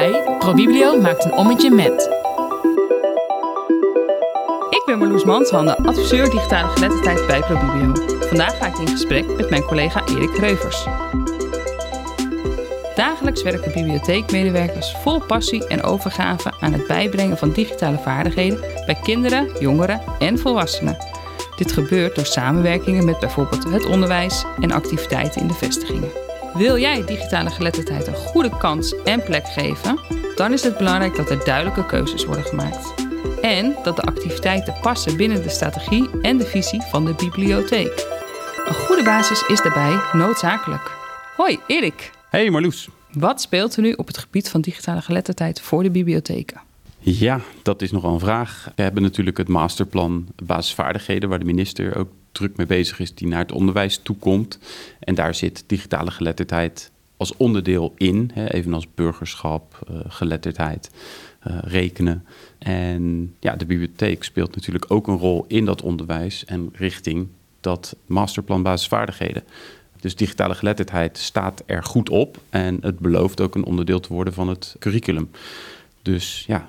bij 0.00 0.36
ProBiblio 0.38 1.00
maakt 1.00 1.24
een 1.24 1.32
ommetje 1.32 1.70
met. 1.70 2.08
Ik 4.70 4.82
ben 4.86 4.98
Marloes 4.98 5.24
Manshande, 5.24 5.76
adviseur 5.76 6.30
digitale 6.30 6.68
geletterdheid 6.68 7.26
bij 7.26 7.40
ProBiblio. 7.40 7.92
Vandaag 8.20 8.58
ga 8.58 8.66
ik 8.66 8.78
in 8.78 8.88
gesprek 8.88 9.36
met 9.36 9.50
mijn 9.50 9.62
collega 9.62 10.06
Erik 10.06 10.30
Kreuvers. 10.32 10.86
Dagelijks 12.94 13.42
werken 13.42 13.72
bibliotheekmedewerkers 13.72 14.96
vol 15.02 15.20
passie 15.20 15.66
en 15.66 15.82
overgave 15.82 16.52
aan 16.60 16.72
het 16.72 16.86
bijbrengen 16.86 17.38
van 17.38 17.52
digitale 17.52 17.98
vaardigheden 17.98 18.60
bij 18.86 18.98
kinderen, 19.02 19.48
jongeren 19.58 20.00
en 20.18 20.38
volwassenen. 20.38 20.96
Dit 21.56 21.72
gebeurt 21.72 22.14
door 22.14 22.26
samenwerkingen 22.26 23.04
met 23.04 23.18
bijvoorbeeld 23.18 23.70
het 23.70 23.86
onderwijs 23.86 24.44
en 24.60 24.70
activiteiten 24.70 25.40
in 25.40 25.46
de 25.46 25.54
vestigingen. 25.54 26.29
Wil 26.54 26.78
jij 26.78 27.04
digitale 27.04 27.50
geletterdheid 27.50 28.06
een 28.06 28.14
goede 28.14 28.56
kans 28.56 28.94
en 29.02 29.22
plek 29.22 29.46
geven? 29.46 29.98
Dan 30.36 30.52
is 30.52 30.62
het 30.62 30.76
belangrijk 30.76 31.16
dat 31.16 31.30
er 31.30 31.44
duidelijke 31.44 31.86
keuzes 31.86 32.24
worden 32.24 32.44
gemaakt. 32.44 32.94
En 33.40 33.76
dat 33.82 33.96
de 33.96 34.02
activiteiten 34.02 34.74
passen 34.80 35.16
binnen 35.16 35.42
de 35.42 35.48
strategie 35.48 36.20
en 36.22 36.36
de 36.36 36.44
visie 36.44 36.82
van 36.82 37.04
de 37.04 37.14
bibliotheek. 37.14 38.06
Een 38.66 38.74
goede 38.74 39.02
basis 39.02 39.42
is 39.42 39.62
daarbij 39.62 40.00
noodzakelijk. 40.12 40.90
Hoi, 41.36 41.58
Erik. 41.66 42.10
Hey 42.28 42.50
Marloes. 42.50 42.88
Wat 43.12 43.40
speelt 43.40 43.76
er 43.76 43.82
nu 43.82 43.92
op 43.92 44.06
het 44.06 44.18
gebied 44.18 44.48
van 44.48 44.60
digitale 44.60 45.02
geletterdheid 45.02 45.60
voor 45.60 45.82
de 45.82 45.90
bibliotheken? 45.90 46.60
Ja, 46.98 47.40
dat 47.62 47.82
is 47.82 47.90
nogal 47.90 48.12
een 48.12 48.20
vraag. 48.20 48.72
We 48.76 48.82
hebben 48.82 49.02
natuurlijk 49.02 49.36
het 49.36 49.48
masterplan 49.48 50.26
basisvaardigheden, 50.42 51.28
waar 51.28 51.38
de 51.38 51.44
minister 51.44 51.96
ook 51.96 52.08
druk 52.32 52.56
mee 52.56 52.66
bezig 52.66 53.00
is, 53.00 53.14
die 53.14 53.28
naar 53.28 53.38
het 53.38 53.52
onderwijs 53.52 54.00
toekomt. 54.02 54.58
En 54.98 55.14
daar 55.14 55.34
zit 55.34 55.64
digitale 55.66 56.10
geletterdheid 56.10 56.90
als 57.16 57.36
onderdeel 57.36 57.94
in, 57.96 58.30
hè, 58.34 58.52
evenals 58.52 58.94
burgerschap, 58.94 59.86
uh, 59.90 60.00
geletterdheid, 60.08 60.90
uh, 61.46 61.58
rekenen. 61.62 62.24
En 62.58 63.34
ja, 63.40 63.56
de 63.56 63.66
bibliotheek 63.66 64.24
speelt 64.24 64.54
natuurlijk 64.54 64.84
ook 64.88 65.06
een 65.06 65.18
rol 65.18 65.44
in 65.48 65.64
dat 65.64 65.82
onderwijs 65.82 66.44
en 66.44 66.70
richting 66.72 67.28
dat 67.60 67.96
masterplan 68.06 68.62
basisvaardigheden. 68.62 69.42
Dus 70.00 70.16
digitale 70.16 70.54
geletterdheid 70.54 71.18
staat 71.18 71.62
er 71.66 71.84
goed 71.84 72.10
op 72.10 72.38
en 72.50 72.78
het 72.80 72.98
belooft 72.98 73.40
ook 73.40 73.54
een 73.54 73.64
onderdeel 73.64 74.00
te 74.00 74.12
worden 74.12 74.32
van 74.32 74.48
het 74.48 74.76
curriculum. 74.78 75.30
Dus 76.02 76.44
ja, 76.46 76.68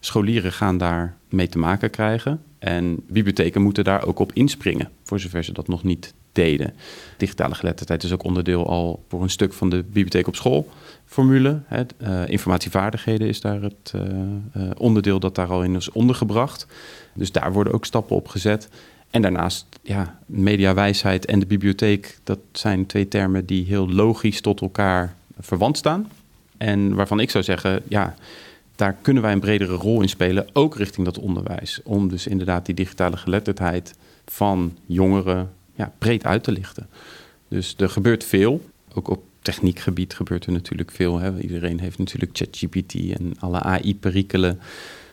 scholieren 0.00 0.52
gaan 0.52 0.78
daar 0.78 1.16
mee 1.28 1.48
te 1.48 1.58
maken 1.58 1.90
krijgen. 1.90 2.42
En 2.64 2.96
bibliotheken 3.08 3.62
moeten 3.62 3.84
daar 3.84 4.06
ook 4.06 4.18
op 4.18 4.32
inspringen, 4.32 4.90
voor 5.02 5.20
zover 5.20 5.44
ze 5.44 5.52
dat 5.52 5.68
nog 5.68 5.82
niet 5.82 6.14
deden. 6.32 6.74
Digitale 7.16 7.54
geletterdheid 7.54 8.02
is 8.02 8.12
ook 8.12 8.24
onderdeel 8.24 8.68
al 8.68 9.04
voor 9.08 9.22
een 9.22 9.30
stuk 9.30 9.52
van 9.52 9.70
de 9.70 9.76
bibliotheek 9.82 10.26
op 10.26 10.36
school 10.36 10.68
formule. 11.04 11.60
Uh, 11.70 12.28
informatievaardigheden 12.28 13.28
is 13.28 13.40
daar 13.40 13.62
het 13.62 13.92
uh, 13.94 14.02
uh, 14.56 14.70
onderdeel 14.76 15.20
dat 15.20 15.34
daar 15.34 15.50
al 15.50 15.62
in 15.62 15.74
is 15.74 15.90
ondergebracht. 15.90 16.66
Dus 17.14 17.32
daar 17.32 17.52
worden 17.52 17.72
ook 17.72 17.84
stappen 17.84 18.16
op 18.16 18.28
gezet. 18.28 18.68
En 19.10 19.22
daarnaast, 19.22 19.66
ja, 19.82 20.18
mediawijsheid 20.26 21.24
en 21.24 21.38
de 21.38 21.46
bibliotheek, 21.46 22.18
dat 22.22 22.38
zijn 22.52 22.86
twee 22.86 23.08
termen 23.08 23.46
die 23.46 23.64
heel 23.64 23.88
logisch 23.90 24.40
tot 24.40 24.60
elkaar 24.60 25.14
verwant 25.38 25.76
staan. 25.76 26.10
En 26.56 26.94
waarvan 26.94 27.20
ik 27.20 27.30
zou 27.30 27.44
zeggen, 27.44 27.82
ja, 27.88 28.14
daar 28.76 28.96
kunnen 29.02 29.22
wij 29.22 29.32
een 29.32 29.40
bredere 29.40 29.74
rol 29.74 30.02
in 30.02 30.08
spelen, 30.08 30.46
ook 30.52 30.76
richting 30.76 31.06
dat 31.06 31.18
onderwijs. 31.18 31.80
Om 31.84 32.08
dus 32.08 32.26
inderdaad 32.26 32.66
die 32.66 32.74
digitale 32.74 33.16
geletterdheid 33.16 33.94
van 34.26 34.76
jongeren 34.86 35.50
ja, 35.74 35.92
breed 35.98 36.24
uit 36.24 36.42
te 36.42 36.52
lichten. 36.52 36.88
Dus 37.48 37.74
er 37.78 37.88
gebeurt 37.88 38.24
veel. 38.24 38.64
Ook 38.94 39.08
op 39.08 39.22
techniekgebied 39.42 40.14
gebeurt 40.14 40.46
er 40.46 40.52
natuurlijk 40.52 40.90
veel. 40.90 41.18
Hè. 41.18 41.40
Iedereen 41.40 41.80
heeft 41.80 41.98
natuurlijk 41.98 42.30
ChatGPT 42.36 42.94
en 42.94 43.34
alle 43.38 43.60
AI-perikelen, 43.60 44.60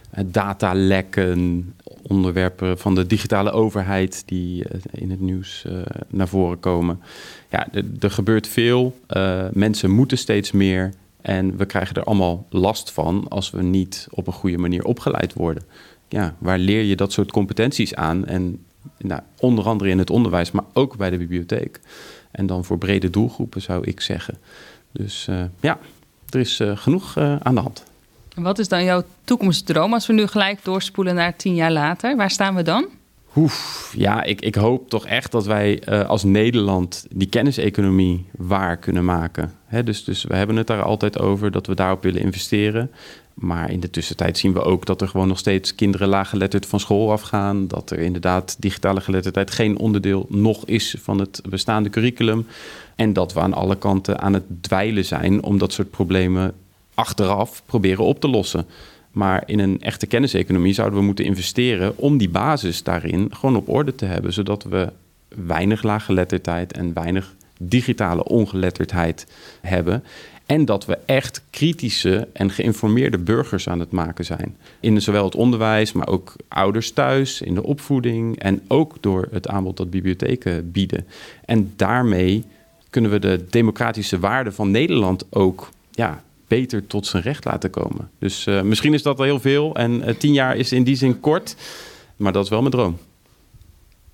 eh, 0.10 0.24
datalekken, 0.28 1.74
onderwerpen 2.02 2.78
van 2.78 2.96
de 2.96 3.06
digitale 3.06 3.52
overheid 3.52 4.24
die 4.26 4.64
eh, 4.64 4.80
in 4.92 5.10
het 5.10 5.20
nieuws 5.20 5.64
uh, 5.68 5.82
naar 6.10 6.28
voren 6.28 6.60
komen. 6.60 7.00
Ja, 7.50 7.68
er 8.00 8.12
gebeurt 8.12 8.48
veel. 8.48 9.00
Mensen 9.52 9.92
moeten 9.92 10.18
steeds 10.18 10.52
meer. 10.52 10.94
En 11.22 11.58
we 11.58 11.66
krijgen 11.66 11.96
er 11.96 12.04
allemaal 12.04 12.46
last 12.50 12.92
van 12.92 13.26
als 13.30 13.52
we 13.52 13.62
niet 13.62 14.08
op 14.12 14.28
een 14.28 14.34
goede 14.34 14.58
manier 14.58 14.84
opgeleid 14.84 15.34
worden. 15.34 15.64
Ja, 16.08 16.36
waar 16.38 16.58
leer 16.58 16.84
je 16.84 16.96
dat 16.96 17.12
soort 17.12 17.32
competenties 17.32 17.96
aan? 17.96 18.26
En 18.26 18.66
nou, 18.98 19.22
onder 19.40 19.66
andere 19.66 19.90
in 19.90 19.98
het 19.98 20.10
onderwijs, 20.10 20.52
maar 20.52 20.64
ook 20.74 20.98
bij 20.98 21.10
de 21.10 21.18
bibliotheek. 21.18 21.80
En 22.32 22.46
dan 22.46 22.66
voor 22.66 22.78
brede 22.78 23.10
doelgroepen 23.10 23.62
zou 23.62 23.84
ik 23.88 24.02
zeggen. 24.02 24.38
Dus 24.92 25.28
uh, 25.30 25.44
ja, 25.60 25.80
er 26.30 26.40
is 26.40 26.60
uh, 26.60 26.78
genoeg 26.78 27.18
uh, 27.18 27.36
aan 27.36 27.56
de 27.56 27.62
hand. 27.62 27.84
Wat 28.36 28.60
is 28.60 28.68
dan 28.68 28.84
jouw 28.84 29.04
toekomstdroom 29.24 29.94
als 29.94 30.08
we 30.08 30.14
nu 30.14 30.28
gelijk 30.28 30.64
doorspoelen 30.64 31.16
naar 31.16 31.36
tien 31.36 31.56
jaar 31.56 31.72
later? 31.72 32.16
Waar 32.16 32.32
staan 32.32 32.56
we 32.56 32.62
dan? 32.62 32.86
Oef, 33.36 33.94
ja, 33.98 34.24
ik, 34.24 34.42
ik 34.42 34.56
hoop 34.56 34.90
toch 34.90 35.06
echt 35.06 35.32
dat 35.32 35.46
wij 35.46 35.82
uh, 35.90 36.10
als 36.10 36.24
Nederland 36.24 37.06
die 37.12 37.30
kenniseconomie 37.30 38.26
waar 38.38 38.78
kunnen 38.78 39.06
maken. 39.06 39.54
Dus, 39.84 40.04
dus 40.04 40.24
we 40.24 40.36
hebben 40.36 40.56
het 40.56 40.68
daar 40.68 40.84
altijd 40.84 41.20
over 41.20 41.52
dat 41.52 41.68
we 41.68 41.76
daarop 41.76 42.04
willen 42.04 42.22
investeren. 42.22 42.92
Maar 43.34 43.72
in 43.72 43.80
de 43.80 43.90
tussentijd 43.90 44.38
zien 44.38 44.54
we 44.54 44.62
ook 44.62 44.86
dat 44.86 45.02
er 45.02 45.08
gewoon 45.08 45.28
nog 45.28 45.40
steeds 45.40 45.76
kinderen 45.76 46.08
laaggeletterd 46.08 46.66
van 46.66 46.80
school 46.80 47.12
afgaan. 47.12 47.68
Dat 47.68 47.92
er 47.92 48.00
inderdaad 48.00 48.56
digitale 48.60 49.02
geletterdheid 49.02 49.52
geen 49.52 49.78
onderdeel 49.78 50.26
nog 50.30 50.66
is 50.66 50.96
van 51.00 51.20
het 51.20 51.42
bestaande 51.50 51.90
curriculum. 51.90 52.48
En 52.96 53.14
dat 53.14 53.34
we 53.34 53.40
aan 53.40 53.54
alle 53.54 53.78
kanten 53.78 54.20
aan 54.22 54.34
het 54.34 54.44
dweilen 54.62 55.06
zijn 55.06 55.44
om 55.44 55.58
dat 55.58 55.74
soort 55.74 55.90
problemen 55.90 56.54
achteraf 56.94 57.64
proberen 57.66 58.06
op 58.06 58.20
te 58.20 58.28
lossen. 58.28 58.66
Maar 59.12 59.44
in 59.46 59.60
een 59.60 59.82
echte 59.82 60.08
kenniseconomie 60.08 60.74
zouden 60.74 61.00
we 61.00 61.06
moeten 61.06 61.26
investeren 61.26 61.98
om 61.98 62.18
die 62.18 62.30
basis 62.30 62.84
daarin 62.84 63.28
gewoon 63.34 63.56
op 63.56 63.70
orde 63.70 63.96
te 63.96 64.06
hebben. 64.06 64.34
Zodat 64.34 64.64
we 64.64 64.92
weinig 65.36 65.84
laaggeletterdheid 65.84 66.74
en 66.74 66.94
weinig 66.94 67.36
digitale 67.60 68.24
ongeletterdheid 68.24 69.28
hebben. 69.62 70.04
En 70.46 70.66
dat 70.66 70.86
we 70.86 70.98
echt 71.06 71.44
kritische 71.50 72.28
en 72.34 72.52
geïnformeerde 72.52 73.18
burgers 73.18 73.70
aan 73.70 73.80
het 73.80 73.92
maken 73.92 74.26
zijn. 74.26 74.56
In 74.80 75.02
zowel 75.02 75.26
het 75.26 75.36
onderwijs, 75.36 75.92
maar 75.92 76.08
ook 76.08 76.36
ouders 76.48 76.92
thuis, 76.92 77.42
in 77.42 77.54
de 77.54 77.64
opvoeding 77.64 78.40
en 78.40 78.62
ook 78.68 78.96
door 79.00 79.28
het 79.32 79.48
aanbod 79.48 79.78
dat 79.78 79.90
bibliotheken 79.90 80.72
bieden. 80.72 81.08
En 81.46 81.74
daarmee 81.76 82.44
kunnen 82.90 83.12
we 83.12 83.20
de 83.20 83.46
democratische 83.50 84.20
waarden 84.20 84.54
van 84.54 84.72
Nederland 84.72 85.26
ook 85.30 85.70
ja, 85.92 86.24
beter 86.52 86.88
tot 86.88 87.06
zijn 87.06 87.24
recht 87.24 87.46
laten 87.46 87.70
komen. 87.70 88.10
Dus 88.20 88.46
uh, 88.46 88.62
misschien 88.62 88.94
is 88.94 89.04
dat 89.04 89.18
wel 89.18 89.26
heel 89.26 89.40
veel. 89.40 89.76
En 89.76 89.92
uh, 89.92 90.16
tien 90.16 90.34
jaar 90.34 90.56
is 90.56 90.72
in 90.72 90.84
die 90.84 90.96
zin 90.96 91.20
kort, 91.20 91.56
maar 92.16 92.32
dat 92.32 92.44
is 92.44 92.50
wel 92.50 92.60
mijn 92.60 92.72
droom. 92.72 92.98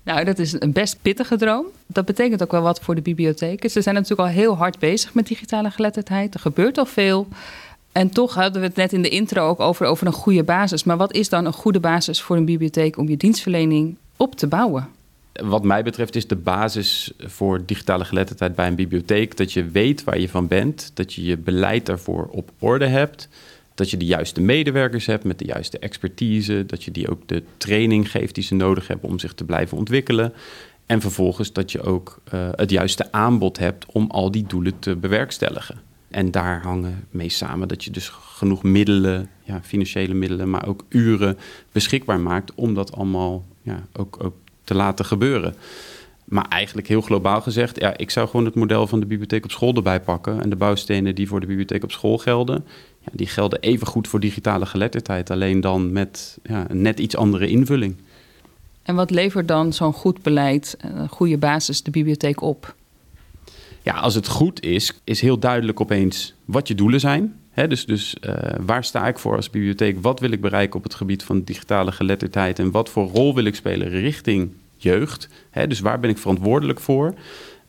Nou, 0.02 0.24
dat 0.24 0.38
is 0.38 0.60
een 0.60 0.72
best 0.72 0.98
pittige 1.02 1.36
droom. 1.36 1.66
Dat 1.86 2.04
betekent 2.04 2.42
ook 2.42 2.50
wel 2.50 2.62
wat 2.62 2.80
voor 2.80 2.94
de 2.94 3.00
bibliotheken. 3.00 3.70
Ze 3.70 3.82
zijn 3.82 3.94
natuurlijk 3.94 4.28
al 4.28 4.34
heel 4.34 4.56
hard 4.56 4.78
bezig 4.78 5.14
met 5.14 5.26
digitale 5.26 5.70
geletterdheid. 5.70 6.34
Er 6.34 6.40
gebeurt 6.40 6.78
al 6.78 6.86
veel. 6.86 7.28
En 7.92 8.10
toch 8.10 8.34
hadden 8.34 8.60
we 8.60 8.66
het 8.66 8.76
net 8.76 8.92
in 8.92 9.02
de 9.02 9.08
intro 9.08 9.48
ook 9.48 9.60
over, 9.60 9.86
over 9.86 10.06
een 10.06 10.12
goede 10.12 10.42
basis. 10.42 10.84
Maar 10.84 10.96
wat 10.96 11.12
is 11.12 11.28
dan 11.28 11.44
een 11.44 11.52
goede 11.52 11.80
basis 11.80 12.22
voor 12.22 12.36
een 12.36 12.44
bibliotheek 12.44 12.96
om 12.96 13.08
je 13.08 13.16
dienstverlening 13.16 13.96
op 14.16 14.34
te 14.34 14.46
bouwen? 14.46 14.88
Wat 15.44 15.64
mij 15.64 15.82
betreft 15.82 16.16
is 16.16 16.26
de 16.26 16.36
basis 16.36 17.12
voor 17.18 17.66
digitale 17.66 18.04
geletterdheid 18.04 18.54
bij 18.54 18.66
een 18.66 18.74
bibliotheek 18.74 19.36
dat 19.36 19.52
je 19.52 19.68
weet 19.68 20.04
waar 20.04 20.18
je 20.18 20.28
van 20.28 20.46
bent, 20.46 20.90
dat 20.94 21.14
je 21.14 21.24
je 21.24 21.36
beleid 21.36 21.86
daarvoor 21.86 22.28
op 22.30 22.50
orde 22.58 22.86
hebt, 22.86 23.28
dat 23.74 23.90
je 23.90 23.96
de 23.96 24.04
juiste 24.04 24.40
medewerkers 24.40 25.06
hebt 25.06 25.24
met 25.24 25.38
de 25.38 25.44
juiste 25.44 25.78
expertise, 25.78 26.64
dat 26.66 26.84
je 26.84 26.90
die 26.90 27.10
ook 27.10 27.28
de 27.28 27.42
training 27.56 28.10
geeft 28.10 28.34
die 28.34 28.44
ze 28.44 28.54
nodig 28.54 28.86
hebben 28.86 29.08
om 29.08 29.18
zich 29.18 29.34
te 29.34 29.44
blijven 29.44 29.78
ontwikkelen. 29.78 30.32
En 30.86 31.00
vervolgens 31.00 31.52
dat 31.52 31.72
je 31.72 31.82
ook 31.82 32.20
uh, 32.34 32.48
het 32.52 32.70
juiste 32.70 33.12
aanbod 33.12 33.58
hebt 33.58 33.86
om 33.92 34.10
al 34.10 34.30
die 34.30 34.46
doelen 34.46 34.78
te 34.78 34.96
bewerkstelligen. 34.96 35.80
En 36.08 36.30
daar 36.30 36.62
hangen 36.62 37.06
mee 37.10 37.28
samen 37.28 37.68
dat 37.68 37.84
je 37.84 37.90
dus 37.90 38.08
genoeg 38.08 38.62
middelen, 38.62 39.30
ja, 39.42 39.60
financiële 39.62 40.14
middelen, 40.14 40.50
maar 40.50 40.66
ook 40.66 40.84
uren 40.88 41.38
beschikbaar 41.72 42.20
maakt 42.20 42.54
om 42.54 42.74
dat 42.74 42.92
allemaal 42.92 43.44
ja, 43.62 43.86
ook, 43.92 44.24
ook 44.24 44.36
te 44.68 44.74
laten 44.74 45.04
gebeuren. 45.04 45.54
Maar 46.24 46.46
eigenlijk 46.48 46.88
heel 46.88 47.00
globaal 47.00 47.40
gezegd, 47.40 47.80
ja, 47.80 47.96
ik 47.96 48.10
zou 48.10 48.28
gewoon 48.28 48.44
het 48.44 48.54
model 48.54 48.86
van 48.86 49.00
de 49.00 49.06
bibliotheek 49.06 49.44
op 49.44 49.50
school 49.50 49.74
erbij 49.74 50.00
pakken. 50.00 50.42
En 50.42 50.50
de 50.50 50.56
bouwstenen 50.56 51.14
die 51.14 51.28
voor 51.28 51.40
de 51.40 51.46
bibliotheek 51.46 51.82
op 51.82 51.90
school 51.90 52.18
gelden, 52.18 52.64
ja, 52.98 53.10
die 53.12 53.26
gelden 53.26 53.60
even 53.60 53.86
goed 53.86 54.08
voor 54.08 54.20
digitale 54.20 54.66
geletterdheid. 54.66 55.30
Alleen 55.30 55.60
dan 55.60 55.92
met 55.92 56.38
ja, 56.42 56.70
een 56.70 56.82
net 56.82 57.00
iets 57.00 57.16
andere 57.16 57.48
invulling. 57.48 57.96
En 58.82 58.94
wat 58.94 59.10
levert 59.10 59.48
dan 59.48 59.72
zo'n 59.72 59.92
goed 59.92 60.22
beleid, 60.22 60.76
een 60.80 61.08
goede 61.08 61.38
basis, 61.38 61.82
de 61.82 61.90
bibliotheek 61.90 62.42
op? 62.42 62.74
Ja, 63.82 63.94
als 63.94 64.14
het 64.14 64.28
goed 64.28 64.62
is, 64.62 65.00
is 65.04 65.20
heel 65.20 65.38
duidelijk 65.38 65.80
opeens 65.80 66.34
wat 66.44 66.68
je 66.68 66.74
doelen 66.74 67.00
zijn. 67.00 67.40
Dus 67.66 67.86
dus 67.86 68.16
uh, 68.20 68.34
waar 68.60 68.84
sta 68.84 69.08
ik 69.08 69.18
voor 69.18 69.36
als 69.36 69.50
bibliotheek? 69.50 70.02
Wat 70.02 70.20
wil 70.20 70.30
ik 70.30 70.40
bereiken 70.40 70.76
op 70.76 70.82
het 70.82 70.94
gebied 70.94 71.22
van 71.22 71.42
digitale 71.42 71.92
geletterdheid? 71.92 72.58
En 72.58 72.70
wat 72.70 72.88
voor 72.88 73.08
rol 73.08 73.34
wil 73.34 73.44
ik 73.44 73.54
spelen 73.54 73.88
richting 73.88 74.52
jeugd? 74.76 75.28
Dus 75.68 75.80
waar 75.80 76.00
ben 76.00 76.10
ik 76.10 76.18
verantwoordelijk 76.18 76.80
voor? 76.80 77.14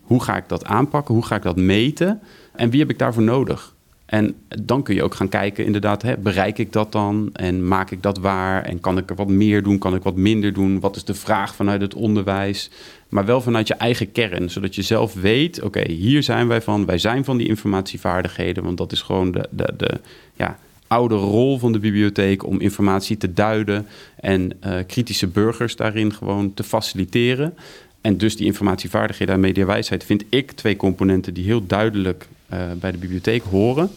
Hoe 0.02 0.24
ga 0.24 0.38
ik 0.38 0.48
dat 0.48 0.66
aanpakken? 0.66 1.14
Hoe 1.14 1.26
ga 1.26 1.36
ik 1.36 1.42
dat 1.42 1.56
meten? 1.56 2.22
En 2.56 2.70
wie 2.70 2.80
heb 2.80 2.90
ik 2.90 3.00
daarvoor 3.00 3.24
nodig? 3.24 3.74
En 4.10 4.36
dan 4.64 4.84
kun 4.84 4.96
je 4.96 5.04
ook 5.04 5.16
gaan 5.16 5.30
kijken, 5.30 5.66
inderdaad, 5.66 6.02
hè, 6.02 6.18
bereik 6.18 6.58
ik 6.58 6.74
dat 6.74 6.92
dan? 6.92 7.30
En 7.34 7.68
maak 7.68 7.92
ik 7.92 8.02
dat 8.02 8.18
waar? 8.18 8.64
En 8.64 8.80
kan 8.80 8.98
ik 8.98 9.10
er 9.10 9.16
wat 9.16 9.28
meer 9.28 9.64
doen? 9.64 9.78
Kan 9.78 9.96
ik 9.96 10.04
wat 10.04 10.16
minder 10.16 10.54
doen? 10.54 10.80
Wat 10.80 10.96
is 10.96 11.04
de 11.04 11.14
vraag 11.14 11.56
vanuit 11.56 11.82
het 11.82 11.94
onderwijs? 11.94 12.72
Maar 13.10 13.26
wel 13.26 13.42
vanuit 13.42 13.68
je 13.68 13.74
eigen 13.74 14.12
kern, 14.12 14.50
zodat 14.50 14.76
je 14.76 14.82
zelf 14.82 15.14
weet, 15.14 15.62
oké, 15.62 15.92
hier 15.92 16.24
zijn 16.24 16.48
wij 16.48 16.62
van. 16.62 16.86
Wij 16.86 16.98
zijn 16.98 17.26
van 17.26 17.38
die 17.38 17.48
informatievaardigheden, 17.48 18.64
want 18.64 18.78
dat 18.78 18.92
is 18.92 19.02
gewoon 19.02 19.32
de, 19.32 19.48
de, 19.52 19.74
de 19.78 20.00
ja, 20.36 20.60
oude 20.88 21.16
rol 21.16 21.60
van 21.60 21.72
de 21.72 21.80
bibliotheek 21.80 22.46
om 22.46 22.60
informatie 22.60 23.18
te 23.18 23.34
duiden 23.34 23.88
en 24.16 24.52
uh, 24.66 24.74
kritische 24.88 25.28
burgers 25.28 25.76
daarin 25.76 26.14
gewoon 26.14 26.54
te 26.54 26.64
faciliteren. 26.64 27.54
En 28.02 28.18
dus 28.18 28.36
die 28.36 28.46
informatievaardigheden 28.46 29.36
en 29.36 29.40
mediawijsheid 29.40 30.04
vind 30.04 30.24
ik 30.30 30.52
twee 30.52 30.76
componenten 30.76 31.34
die 31.34 31.44
heel 31.44 31.66
duidelijk 31.66 32.28
uh, 32.54 32.60
bij 32.80 32.92
de 32.92 32.98
bibliotheek 32.98 33.44
horen. 33.44 33.90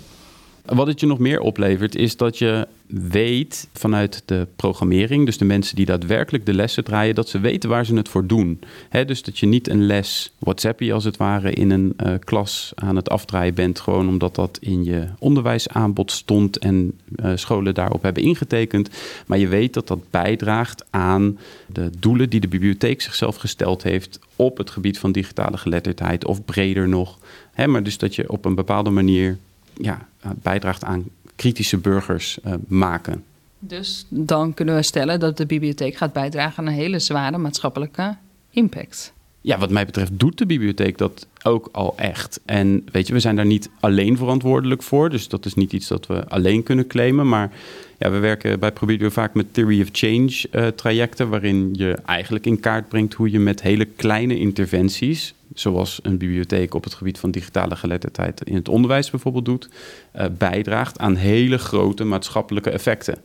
Wat 0.64 0.87
het 0.87 1.00
je 1.00 1.06
nog 1.06 1.19
meer 1.19 1.41
oplevert, 1.41 1.97
is 1.97 2.17
dat 2.17 2.38
je 2.38 2.67
weet 2.87 3.69
vanuit 3.73 4.23
de 4.25 4.47
programmering, 4.56 5.26
dus 5.26 5.38
de 5.38 5.44
mensen 5.44 5.76
die 5.76 5.87
daadwerkelijk 5.87 6.47
de 6.47 6.55
lessen 6.55 6.85
draaien, 6.85 7.14
dat 7.14 7.29
ze 7.29 7.41
weten 7.41 7.69
waar 7.70 7.87
ze 7.87 7.94
het 7.94 8.09
voor 8.09 8.26
doen. 8.26 8.61
dus 9.06 9.23
dat 9.23 9.38
je 9.38 9.47
niet 9.47 9.69
een 9.69 9.87
les 9.87 10.32
WhatsAppie 10.38 10.94
als 10.94 11.05
het 11.05 11.17
ware 11.17 11.53
in 11.53 11.70
een 11.70 11.94
uh, 12.06 12.14
klas 12.19 12.73
aan 12.75 12.97
het 12.97 13.11
afdraaien 13.11 13.55
bent, 13.55 13.81
gewoon 13.81 14.09
omdat 14.09 14.35
dat 14.35 14.59
in 14.61 14.85
je 14.85 15.06
onderwijsaanbod 15.19 16.11
stond 16.11 16.59
en 16.59 16.99
uh, 17.17 17.32
scholen 17.35 17.75
daarop 17.75 18.03
hebben 18.03 18.23
ingetekend. 18.23 18.91
Maar 19.26 19.38
je 19.38 19.49
weet 19.49 19.75
dat 19.75 19.87
dat 19.87 20.11
bijdraagt 20.11 20.85
aan 20.91 21.38
de 21.67 21.91
doelen 21.99 22.31
die 22.31 22.41
de 22.41 22.49
bibliotheek 22.49 23.00
zichzelf 23.00 23.37
gesteld 23.37 23.82
heeft 23.82 24.19
op 24.37 24.59
het 24.59 24.70
gebied 24.70 24.99
van 24.99 25.12
digitale 25.12 25.56
geletterdheid 25.56 26.25
of 26.25 26.44
breder 26.44 26.88
nog. 26.88 27.19
maar 27.67 27.82
dus 27.82 27.99
dat 27.99 28.14
je 28.14 28.31
op 28.31 28.44
een 28.44 28.55
bepaalde 28.55 28.91
manier 28.91 29.38
ja, 29.75 30.09
bijdraagt 30.43 30.85
aan 30.85 31.05
kritische 31.37 31.79
burgers 31.79 32.39
uh, 32.47 32.55
maken. 32.67 33.25
Dus 33.59 34.07
dan 34.09 34.55
kunnen 34.55 34.75
we 34.75 34.83
stellen 34.83 35.21
dat 35.21 35.37
de 35.37 35.47
bibliotheek 35.47 35.97
gaat 35.97 36.13
bijdragen 36.13 36.59
aan 36.59 36.67
een 36.67 36.79
hele 36.79 36.99
zware 36.99 37.39
maatschappelijke 37.39 38.17
impact. 38.51 39.13
Ja, 39.41 39.59
wat 39.59 39.71
mij 39.71 39.87
betreft 39.87 40.19
doet 40.19 40.39
de 40.39 40.47
bibliotheek 40.47 40.99
dat 40.99 41.27
ook 41.43 41.69
al 41.73 41.95
echt. 41.97 42.41
En 42.45 42.85
weet 42.93 43.07
je, 43.07 43.13
we 43.13 43.21
zijn 43.21 43.37
daar 43.37 43.47
niet 43.47 43.71
alleen 43.81 44.17
verantwoordelijk 44.17 44.83
voor. 44.83 45.11
Dus 45.11 45.29
dat 45.29 45.45
is 45.45 45.55
niet 45.55 45.73
iets 45.73 45.89
dat 45.89 46.07
we 46.07 46.29
alleen 46.29 46.63
kunnen 46.63 46.87
claimen. 46.87 47.29
Maar 47.29 47.53
ja, 48.02 48.10
we 48.10 48.19
werken 48.19 48.58
bij 48.58 48.72
Probidio 48.72 49.08
vaak 49.08 49.34
met 49.34 49.54
Theory 49.54 49.81
of 49.81 49.88
Change 49.93 50.44
uh, 50.52 50.66
trajecten. 50.66 51.28
Waarin 51.28 51.70
je 51.72 51.99
eigenlijk 52.04 52.46
in 52.46 52.60
kaart 52.60 52.88
brengt 52.88 53.14
hoe 53.14 53.31
je 53.31 53.38
met 53.38 53.62
hele 53.62 53.84
kleine 53.84 54.38
interventies 54.38 55.34
zoals 55.54 56.00
een 56.02 56.19
bibliotheek 56.19 56.75
op 56.75 56.84
het 56.84 56.94
gebied 56.94 57.19
van 57.19 57.31
digitale 57.31 57.76
geletterdheid 57.76 58.43
in 58.44 58.54
het 58.54 58.69
onderwijs 58.69 59.10
bijvoorbeeld 59.10 59.44
doet, 59.44 59.69
uh, 60.16 60.25
bijdraagt 60.38 60.99
aan 60.99 61.14
hele 61.14 61.58
grote 61.58 62.04
maatschappelijke 62.04 62.70
effecten. 62.70 63.19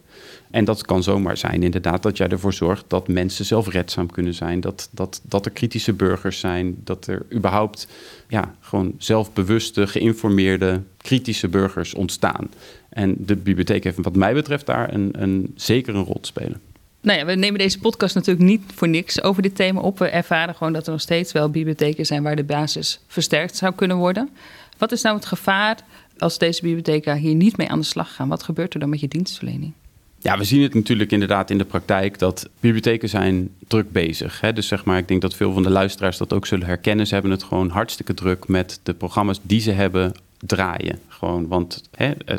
En 0.51 0.65
dat 0.65 0.85
kan 0.85 1.03
zomaar 1.03 1.37
zijn, 1.37 1.63
inderdaad, 1.63 2.03
dat 2.03 2.17
jij 2.17 2.27
ervoor 2.27 2.53
zorgt 2.53 2.85
dat 2.87 3.07
mensen 3.07 3.45
zelfredzaam 3.45 4.11
kunnen 4.11 4.33
zijn, 4.33 4.59
dat, 4.59 4.89
dat, 4.91 5.21
dat 5.23 5.45
er 5.45 5.51
kritische 5.51 5.93
burgers 5.93 6.39
zijn, 6.39 6.75
dat 6.83 7.07
er 7.07 7.25
überhaupt 7.33 7.87
ja, 8.27 8.55
gewoon 8.59 8.93
zelfbewuste, 8.97 9.87
geïnformeerde, 9.87 10.81
kritische 10.97 11.47
burgers 11.47 11.93
ontstaan. 11.93 12.49
En 12.89 13.15
de 13.17 13.35
bibliotheek 13.35 13.83
heeft, 13.83 13.97
wat 14.01 14.15
mij 14.15 14.33
betreft, 14.33 14.65
daar 14.65 14.93
een, 14.93 15.09
een, 15.11 15.53
zeker 15.55 15.95
een 15.95 16.03
rol 16.03 16.19
te 16.19 16.27
spelen. 16.27 16.61
Nou 17.01 17.19
ja, 17.19 17.25
we 17.25 17.35
nemen 17.35 17.59
deze 17.59 17.79
podcast 17.79 18.15
natuurlijk 18.15 18.45
niet 18.45 18.61
voor 18.75 18.87
niks 18.87 19.21
over 19.21 19.41
dit 19.41 19.55
thema 19.55 19.79
op. 19.79 19.99
We 19.99 20.07
ervaren 20.07 20.55
gewoon 20.55 20.73
dat 20.73 20.85
er 20.85 20.91
nog 20.91 21.01
steeds 21.01 21.31
wel 21.31 21.49
bibliotheken 21.49 22.05
zijn 22.05 22.23
waar 22.23 22.35
de 22.35 22.43
basis 22.43 22.99
versterkt 23.07 23.55
zou 23.55 23.73
kunnen 23.73 23.97
worden. 23.97 24.29
Wat 24.77 24.91
is 24.91 25.01
nou 25.01 25.15
het 25.15 25.25
gevaar 25.25 25.77
als 26.17 26.37
deze 26.37 26.61
bibliotheken 26.61 27.17
hier 27.17 27.35
niet 27.35 27.57
mee 27.57 27.69
aan 27.69 27.79
de 27.79 27.85
slag 27.85 28.15
gaan? 28.15 28.27
Wat 28.27 28.43
gebeurt 28.43 28.73
er 28.73 28.79
dan 28.79 28.89
met 28.89 28.99
je 28.99 29.07
dienstverlening? 29.07 29.73
Ja, 30.19 30.37
we 30.37 30.43
zien 30.43 30.61
het 30.61 30.73
natuurlijk 30.73 31.11
inderdaad 31.11 31.49
in 31.49 31.57
de 31.57 31.65
praktijk 31.65 32.19
dat 32.19 32.49
bibliotheken 32.59 33.09
zijn 33.09 33.49
druk 33.67 33.91
bezig. 33.91 34.41
Hè? 34.41 34.53
Dus 34.53 34.67
zeg 34.67 34.85
maar, 34.85 34.97
ik 34.97 35.07
denk 35.07 35.21
dat 35.21 35.35
veel 35.35 35.53
van 35.53 35.63
de 35.63 35.69
luisteraars 35.69 36.17
dat 36.17 36.33
ook 36.33 36.45
zullen 36.45 36.67
herkennen. 36.67 37.07
Ze 37.07 37.13
hebben 37.13 37.31
het 37.31 37.43
gewoon 37.43 37.69
hartstikke 37.69 38.13
druk 38.13 38.47
met 38.47 38.79
de 38.83 38.93
programma's 38.93 39.39
die 39.41 39.59
ze 39.59 39.71
hebben 39.71 40.11
draaien. 40.37 40.99
Gewoon, 41.07 41.47
want 41.47 41.83
hè, 41.95 42.11
eh, 42.11 42.37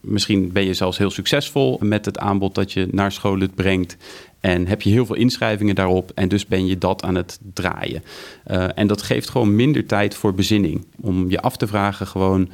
misschien 0.00 0.52
ben 0.52 0.64
je 0.64 0.74
zelfs 0.74 0.98
heel 0.98 1.10
succesvol 1.10 1.78
met 1.82 2.04
het 2.04 2.18
aanbod 2.18 2.54
dat 2.54 2.72
je 2.72 2.88
naar 2.90 3.12
scholen 3.12 3.50
brengt. 3.54 3.96
En 4.40 4.66
heb 4.66 4.82
je 4.82 4.90
heel 4.90 5.06
veel 5.06 5.16
inschrijvingen 5.16 5.74
daarop 5.74 6.12
en 6.14 6.28
dus 6.28 6.46
ben 6.46 6.66
je 6.66 6.78
dat 6.78 7.02
aan 7.02 7.14
het 7.14 7.38
draaien. 7.52 8.02
Uh, 8.50 8.68
en 8.74 8.86
dat 8.86 9.02
geeft 9.02 9.28
gewoon 9.28 9.56
minder 9.56 9.86
tijd 9.86 10.14
voor 10.14 10.34
bezinning. 10.34 10.84
Om 11.00 11.30
je 11.30 11.40
af 11.40 11.56
te 11.56 11.66
vragen 11.66 12.06
gewoon, 12.06 12.48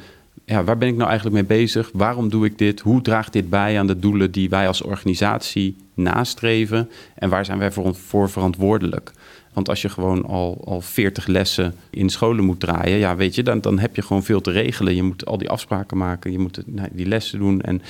ja, 0.45 0.63
waar 0.63 0.77
ben 0.77 0.87
ik 0.87 0.95
nou 0.95 1.09
eigenlijk 1.09 1.47
mee 1.47 1.57
bezig? 1.59 1.89
Waarom 1.93 2.29
doe 2.29 2.45
ik 2.45 2.57
dit? 2.57 2.79
Hoe 2.79 3.01
draagt 3.01 3.33
dit 3.33 3.49
bij 3.49 3.79
aan 3.79 3.87
de 3.87 3.99
doelen 3.99 4.31
die 4.31 4.49
wij 4.49 4.67
als 4.67 4.81
organisatie 4.81 5.75
nastreven? 5.93 6.89
En 7.15 7.29
waar 7.29 7.45
zijn 7.45 7.57
wij 7.57 7.71
voor, 7.71 7.95
voor 7.95 8.29
verantwoordelijk? 8.29 9.11
Want 9.53 9.69
als 9.69 9.81
je 9.81 9.89
gewoon 9.89 10.25
al, 10.25 10.61
al 10.65 10.81
40 10.81 11.27
lessen 11.27 11.75
in 11.89 12.09
scholen 12.09 12.45
moet 12.45 12.59
draaien, 12.59 12.97
ja, 12.97 13.15
weet 13.15 13.35
je, 13.35 13.43
dan, 13.43 13.61
dan 13.61 13.79
heb 13.79 13.95
je 13.95 14.01
gewoon 14.01 14.23
veel 14.23 14.41
te 14.41 14.51
regelen. 14.51 14.95
Je 14.95 15.03
moet 15.03 15.25
al 15.25 15.37
die 15.37 15.49
afspraken 15.49 15.97
maken, 15.97 16.31
je 16.31 16.39
moet 16.39 16.61
nou, 16.65 16.89
die 16.91 17.05
lessen 17.05 17.39
doen. 17.39 17.61
En 17.61 17.81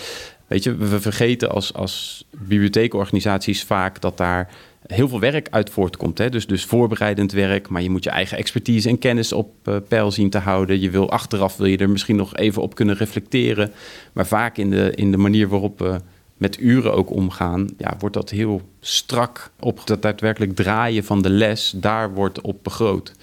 weet 0.47 0.63
je, 0.63 0.75
we 0.75 1.01
vergeten 1.01 1.51
als, 1.51 1.73
als 1.73 2.25
bibliotheekorganisaties 2.29 3.63
vaak 3.63 4.01
dat 4.01 4.17
daar 4.17 4.49
heel 4.87 5.07
veel 5.07 5.19
werk 5.19 5.47
uit 5.49 5.69
voortkomt. 5.69 6.17
Hè? 6.17 6.29
Dus, 6.29 6.47
dus 6.47 6.65
voorbereidend 6.65 7.31
werk, 7.31 7.69
maar 7.69 7.81
je 7.81 7.89
moet 7.89 8.03
je 8.03 8.09
eigen 8.09 8.37
expertise 8.37 8.89
en 8.89 8.99
kennis 8.99 9.33
op 9.33 9.53
uh, 9.65 9.75
peil 9.87 10.11
zien 10.11 10.29
te 10.29 10.37
houden. 10.37 10.79
Je 10.79 10.89
wil 10.89 11.09
achteraf 11.09 11.57
wil 11.57 11.67
je 11.67 11.77
er 11.77 11.89
misschien 11.89 12.15
nog 12.15 12.35
even 12.35 12.61
op 12.61 12.75
kunnen 12.75 12.95
reflecteren. 12.95 13.71
Maar 14.13 14.27
vaak 14.27 14.57
in 14.57 14.69
de, 14.69 14.91
in 14.95 15.11
de 15.11 15.17
manier 15.17 15.47
waarop 15.47 15.79
we 15.79 15.99
met 16.37 16.59
uren 16.59 16.93
ook 16.93 17.11
omgaan, 17.11 17.67
ja, 17.77 17.95
wordt 17.99 18.15
dat 18.15 18.29
heel 18.29 18.61
strak 18.79 19.51
op 19.59 19.81
dat 19.87 20.01
daadwerkelijk 20.01 20.55
draaien 20.55 21.03
van 21.03 21.21
de 21.21 21.29
les, 21.29 21.73
daar 21.75 22.13
wordt 22.13 22.41
op 22.41 22.63
begroot. 22.63 23.13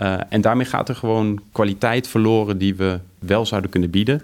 Uh, 0.00 0.20
en 0.28 0.40
daarmee 0.40 0.66
gaat 0.66 0.88
er 0.88 0.94
gewoon 0.94 1.40
kwaliteit 1.52 2.08
verloren 2.08 2.58
die 2.58 2.74
we 2.74 2.98
wel 3.18 3.46
zouden 3.46 3.70
kunnen 3.70 3.90
bieden. 3.90 4.22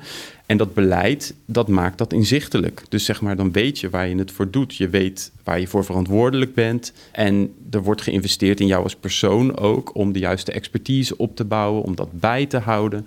En 0.49 0.57
dat 0.57 0.75
beleid, 0.75 1.35
dat 1.47 1.69
maakt 1.69 1.99
dat 1.99 2.13
inzichtelijk. 2.13 2.83
Dus 2.89 3.05
zeg 3.05 3.21
maar, 3.21 3.37
dan 3.37 3.53
weet 3.53 3.79
je 3.79 3.91
waar 3.91 4.09
je 4.09 4.17
het 4.17 4.33
voor 4.33 4.51
doet. 4.51 4.77
Je 4.77 4.89
weet 4.89 5.33
waar 5.45 5.61
je 5.61 5.67
voor 5.67 5.85
verantwoordelijk 5.85 6.55
bent. 6.55 6.93
En 7.13 7.55
er 7.71 7.83
wordt 7.83 8.03
geïnvesteerd 8.03 8.61
in 8.61 8.67
jou 8.67 8.83
als 8.83 8.97
persoon 8.97 9.57
ook 9.57 9.95
om 9.95 10.13
de 10.13 10.19
juiste 10.19 10.53
expertise 10.53 11.17
op 11.17 11.37
te 11.37 11.45
bouwen, 11.45 11.83
om 11.83 11.95
dat 11.95 12.09
bij 12.13 12.47
te 12.47 12.59
houden. 12.59 13.07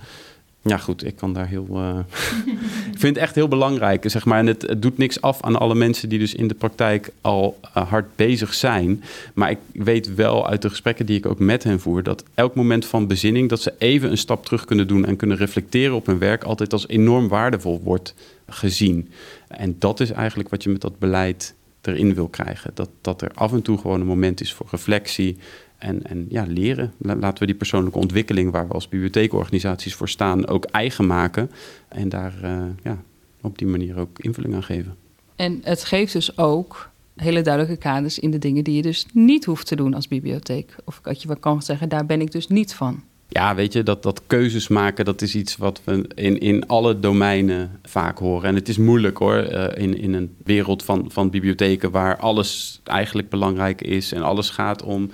Ja, 0.63 0.77
goed, 0.77 1.05
ik 1.05 1.15
kan 1.15 1.33
daar 1.33 1.47
heel. 1.47 1.67
Uh, 1.69 1.99
ik 2.93 2.99
vind 2.99 3.15
het 3.15 3.17
echt 3.17 3.35
heel 3.35 3.47
belangrijk, 3.47 4.03
zeg 4.09 4.25
maar. 4.25 4.39
En 4.39 4.47
het, 4.47 4.75
doet 4.77 4.97
niks 4.97 5.21
af 5.21 5.41
aan 5.41 5.59
alle 5.59 5.75
mensen 5.75 6.09
die 6.09 6.19
dus 6.19 6.33
in 6.33 6.47
de 6.47 6.53
praktijk 6.53 7.12
al 7.21 7.59
uh, 7.77 7.89
hard 7.89 8.15
bezig 8.15 8.53
zijn. 8.53 9.03
Maar 9.33 9.51
ik 9.51 9.57
weet 9.74 10.15
wel 10.15 10.47
uit 10.47 10.62
de 10.62 10.69
gesprekken 10.69 11.05
die 11.05 11.17
ik 11.17 11.25
ook 11.25 11.39
met 11.39 11.63
hen 11.63 11.79
voer, 11.79 12.03
dat 12.03 12.24
elk 12.33 12.55
moment 12.55 12.86
van 12.86 13.07
bezinning, 13.07 13.50
dat 13.50 13.62
ze 13.62 13.74
even 13.77 14.12
een 14.12 14.17
stap 14.17 14.45
terug 14.45 14.65
kunnen 14.65 14.88
doen 14.88 15.05
en 15.05 15.15
kunnen 15.15 15.38
reflecteren 15.38 15.95
op 15.95 16.05
hun 16.05 16.19
werk, 16.19 16.43
altijd 16.43 16.74
als 16.74 16.88
enorm 16.88 17.27
waardevol 17.27 17.81
wordt 17.83 18.15
gezien. 18.47 19.09
En 19.47 19.75
dat 19.79 20.00
is 20.00 20.12
eigenlijk 20.12 20.50
wat 20.50 20.63
je 20.63 20.69
met 20.69 20.81
dat 20.81 21.00
beleid 21.00 21.53
erin 21.81 22.13
wil 22.13 22.27
krijgen. 22.27 22.71
Dat, 22.74 22.89
dat 23.01 23.21
er 23.21 23.31
af 23.33 23.51
en 23.51 23.62
toe 23.62 23.77
gewoon 23.77 24.00
een 24.00 24.07
moment 24.07 24.41
is 24.41 24.53
voor 24.53 24.67
reflectie 24.71 25.38
en, 25.81 26.03
en 26.03 26.25
ja, 26.29 26.45
leren. 26.47 26.93
Laten 26.97 27.39
we 27.39 27.45
die 27.45 27.55
persoonlijke 27.55 28.00
ontwikkeling, 28.00 28.51
waar 28.51 28.67
we 28.67 28.73
als 28.73 28.89
bibliotheekorganisaties 28.89 29.95
voor 29.95 30.09
staan, 30.09 30.47
ook 30.47 30.65
eigen 30.65 31.07
maken. 31.07 31.51
En 31.88 32.09
daar 32.09 32.33
uh, 32.43 32.61
ja, 32.83 33.03
op 33.41 33.57
die 33.57 33.67
manier 33.67 33.97
ook 33.97 34.19
invulling 34.19 34.55
aan 34.55 34.63
geven. 34.63 34.95
En 35.35 35.59
het 35.63 35.83
geeft 35.83 36.13
dus 36.13 36.38
ook 36.38 36.89
hele 37.15 37.41
duidelijke 37.41 37.77
kaders 37.77 38.19
in 38.19 38.31
de 38.31 38.38
dingen 38.38 38.63
die 38.63 38.75
je 38.75 38.81
dus 38.81 39.05
niet 39.13 39.45
hoeft 39.45 39.67
te 39.67 39.75
doen 39.75 39.93
als 39.93 40.07
bibliotheek. 40.07 40.75
Of 40.85 41.00
dat 41.03 41.21
je 41.21 41.27
wel 41.27 41.38
kan 41.38 41.61
zeggen, 41.61 41.89
daar 41.89 42.05
ben 42.05 42.21
ik 42.21 42.31
dus 42.31 42.47
niet 42.47 42.73
van. 42.73 43.03
Ja, 43.27 43.55
weet 43.55 43.73
je, 43.73 43.83
dat, 43.83 44.03
dat 44.03 44.21
keuzes 44.27 44.67
maken, 44.67 45.05
dat 45.05 45.21
is 45.21 45.35
iets 45.35 45.57
wat 45.57 45.81
we 45.83 46.07
in, 46.15 46.39
in 46.39 46.67
alle 46.67 47.00
domeinen 47.00 47.79
vaak 47.83 48.17
horen. 48.17 48.50
En 48.50 48.55
het 48.55 48.69
is 48.69 48.77
moeilijk 48.77 49.17
hoor, 49.17 49.51
uh, 49.51 49.65
in, 49.75 49.97
in 49.97 50.13
een 50.13 50.35
wereld 50.43 50.83
van, 50.83 51.05
van 51.11 51.29
bibliotheken 51.29 51.91
waar 51.91 52.17
alles 52.17 52.81
eigenlijk 52.83 53.29
belangrijk 53.29 53.81
is 53.81 54.11
en 54.11 54.21
alles 54.21 54.50
gaat 54.50 54.83
om 54.83 55.11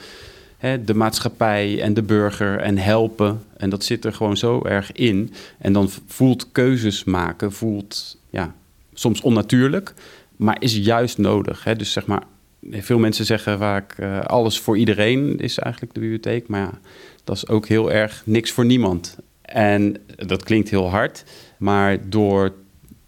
hè, 0.57 0.83
de 0.83 0.93
maatschappij 0.93 1.81
en 1.81 1.93
de 1.93 2.03
burger 2.03 2.59
en 2.59 2.77
helpen. 2.77 3.43
En 3.57 3.69
dat 3.69 3.83
zit 3.83 4.05
er 4.05 4.13
gewoon 4.13 4.37
zo 4.37 4.63
erg 4.63 4.91
in. 4.91 5.33
En 5.57 5.73
dan 5.73 5.89
voelt 6.07 6.51
keuzes 6.51 7.03
maken, 7.03 7.51
voelt 7.51 8.17
ja, 8.29 8.55
soms 8.93 9.21
onnatuurlijk, 9.21 9.93
maar 10.35 10.57
is 10.59 10.77
juist 10.77 11.17
nodig. 11.17 11.63
Hè? 11.63 11.75
Dus 11.75 11.91
zeg 11.91 12.05
maar, 12.05 12.23
veel 12.71 12.99
mensen 12.99 13.25
zeggen 13.25 13.57
vaak 13.57 13.95
uh, 13.99 14.19
alles 14.21 14.59
voor 14.59 14.77
iedereen 14.77 15.39
is 15.39 15.57
eigenlijk 15.57 15.93
de 15.93 15.99
bibliotheek. 15.99 16.47
Maar 16.47 16.61
ja, 16.61 16.79
dat 17.23 17.35
is 17.35 17.47
ook 17.47 17.67
heel 17.67 17.91
erg 17.91 18.21
niks 18.25 18.51
voor 18.51 18.65
niemand. 18.65 19.17
En 19.41 19.97
dat 20.15 20.43
klinkt 20.43 20.69
heel 20.69 20.89
hard, 20.89 21.23
maar 21.57 22.09
door 22.09 22.53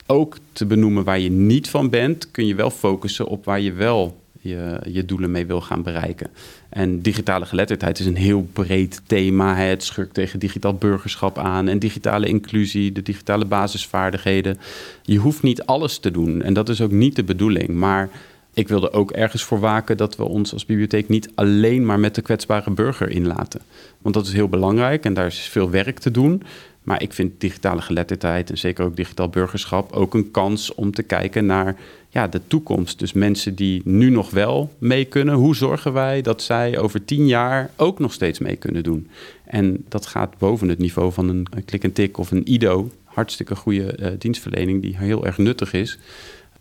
ook 0.06 0.38
te 0.52 0.66
benoemen 0.66 1.04
waar 1.04 1.20
je 1.20 1.32
niet 1.32 1.70
van 1.70 1.90
bent, 1.90 2.32
kun 2.32 2.46
je 2.46 2.56
wel 2.56 2.70
focussen 2.70 3.28
op 3.28 3.46
waar 3.46 3.60
je 3.60 3.74
wel 3.74 4.22
je, 4.40 4.80
je 4.86 5.06
doelen 5.06 5.32
mee 5.32 5.46
wil 5.46 5.62
gaan 5.62 5.84
bereiken. 5.84 6.28
En 6.70 7.02
digitale 7.02 7.46
geletterdheid 7.46 8.00
is 8.00 8.06
een 8.06 8.16
heel 8.16 8.48
breed 8.54 9.02
thema. 9.06 9.56
Het 9.56 9.84
schurkt 9.84 10.14
tegen 10.14 10.40
digitaal 10.40 10.74
burgerschap 10.74 11.38
aan 11.38 11.68
en 11.68 11.80
digitale 11.80 12.28
inclusie, 12.28 12.92
de 12.92 13.02
digitale 13.02 13.46
basisvaardigheden. 13.46 14.58
Je 15.02 15.18
hoeft 15.18 15.44
niet 15.44 15.66
alles 15.66 15.98
te 15.98 16.12
doen 16.12 16.42
en 16.42 16.54
dat 16.54 16.70
is 16.70 16.82
ook 16.82 16.92
niet 16.92 17.16
de 17.16 17.24
bedoeling. 17.24 17.70
Maar 17.70 18.10
ik 18.54 18.68
wilde 18.68 18.94
ook 18.94 19.12
ergens 19.12 19.44
voor 19.44 19.60
waken 19.60 19.98
dat 19.98 20.16
we 20.16 20.24
ons 20.24 20.54
als 20.54 20.66
bibliotheek 20.66 21.10
niet 21.10 21.32
alleen 21.36 21.86
maar 21.86 22.00
met 22.00 22.16
de 22.16 22.22
kwetsbare 22.22 22.72
burger 22.72 23.10
inlaten. 23.10 23.62
Want 24.02 24.16
dat 24.16 24.28
is 24.28 24.34
heel 24.34 24.50
belangrijk 24.50 25.06
en 25.06 25.14
daar 25.14 25.26
is 25.26 25.40
veel 25.40 25.70
werk 25.70 26.00
te 26.00 26.12
doen. 26.12 26.44
Maar 26.90 27.02
ik 27.02 27.14
vind 27.14 27.42
digitale 27.42 27.82
geletterdheid 27.82 28.50
en 28.50 28.58
zeker 28.58 28.86
ook 28.86 28.96
digitaal 28.96 29.30
burgerschap 29.30 29.92
ook 29.92 30.14
een 30.14 30.32
kans 30.32 30.74
om 30.76 30.92
te 30.92 31.04
kijken 31.04 31.46
naar 31.46 31.76
ja, 32.10 32.28
de 32.28 32.42
toekomst. 32.48 33.00
Dus 33.00 33.14
mensen 33.14 33.56
die 33.56 33.82
nu 33.86 34.10
nog 34.10 34.30
wel 34.30 34.74
mee 34.78 35.06
kunnen, 35.06 35.36
hoe 35.36 35.56
zorgen 35.56 35.94
wij 35.94 36.22
dat 36.22 36.42
zij 36.42 36.80
over 36.80 37.06
tien 37.06 37.28
jaar 37.28 37.72
ook 37.76 38.00
nog 38.00 38.14
steeds 38.14 38.40
mee 38.40 38.56
kunnen 38.56 38.84
doen? 38.84 39.10
En 39.44 39.86
dat 39.88 40.06
gaat 40.06 40.38
boven 40.38 40.70
het 40.70 40.78
niveau 40.78 41.12
van 41.12 41.30
een 41.30 41.48
klik 41.66 41.84
en 41.84 41.94
tik 41.94 42.18
of 42.18 42.32
een 42.32 42.48
IDO. 42.48 42.92
Hartstikke 43.04 43.56
goede 43.56 43.98
uh, 44.00 44.08
dienstverlening 44.18 44.82
die 44.82 44.98
heel 44.98 45.26
erg 45.26 45.38
nuttig 45.38 45.74
is. 45.74 45.98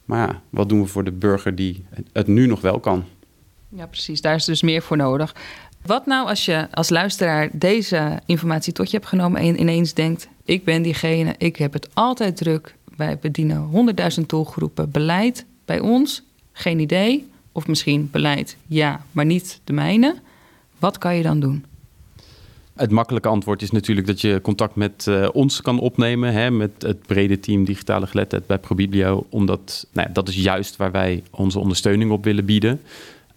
Maar 0.04 0.28
ja, 0.28 0.40
wat 0.50 0.68
doen 0.68 0.80
we 0.80 0.86
voor 0.86 1.04
de 1.04 1.12
burger 1.12 1.54
die 1.54 1.84
het 2.12 2.26
nu 2.26 2.46
nog 2.46 2.60
wel 2.60 2.80
kan? 2.80 3.04
Ja, 3.68 3.86
precies. 3.86 4.20
Daar 4.20 4.34
is 4.34 4.44
dus 4.44 4.62
meer 4.62 4.82
voor 4.82 4.96
nodig. 4.96 5.34
Wat 5.82 6.06
nou 6.06 6.28
als 6.28 6.44
je 6.44 6.68
als 6.70 6.88
luisteraar 6.88 7.48
deze 7.52 8.20
informatie 8.26 8.72
tot 8.72 8.90
je 8.90 8.96
hebt 8.96 9.08
genomen 9.08 9.40
en 9.40 9.60
ineens 9.60 9.94
denkt: 9.94 10.28
ik 10.44 10.64
ben 10.64 10.82
diegene, 10.82 11.34
ik 11.38 11.56
heb 11.56 11.72
het 11.72 11.88
altijd 11.94 12.36
druk. 12.36 12.74
Wij 12.96 13.18
bedienen 13.18 13.58
honderdduizend 13.58 14.28
doelgroepen. 14.28 14.90
Beleid 14.90 15.44
bij 15.64 15.80
ons, 15.80 16.22
geen 16.52 16.78
idee. 16.78 17.28
Of 17.52 17.66
misschien 17.66 18.08
beleid, 18.12 18.56
ja, 18.66 19.04
maar 19.12 19.24
niet 19.24 19.60
de 19.64 19.72
mijne. 19.72 20.16
Wat 20.78 20.98
kan 20.98 21.16
je 21.16 21.22
dan 21.22 21.40
doen? 21.40 21.64
Het 22.74 22.90
makkelijke 22.90 23.28
antwoord 23.28 23.62
is 23.62 23.70
natuurlijk 23.70 24.06
dat 24.06 24.20
je 24.20 24.40
contact 24.42 24.74
met 24.74 25.06
uh, 25.08 25.28
ons 25.32 25.62
kan 25.62 25.78
opnemen. 25.78 26.32
Hè, 26.32 26.50
met 26.50 26.70
het 26.78 27.06
brede 27.06 27.40
team 27.40 27.64
digitale 27.64 28.06
geletterdheid 28.06 28.46
bij 28.46 28.58
ProBiblio. 28.58 29.26
Omdat 29.28 29.86
nou 29.92 30.06
ja, 30.06 30.12
dat 30.12 30.28
is 30.28 30.36
juist 30.36 30.76
waar 30.76 30.90
wij 30.90 31.22
onze 31.30 31.58
ondersteuning 31.58 32.10
op 32.10 32.24
willen 32.24 32.44
bieden. 32.44 32.80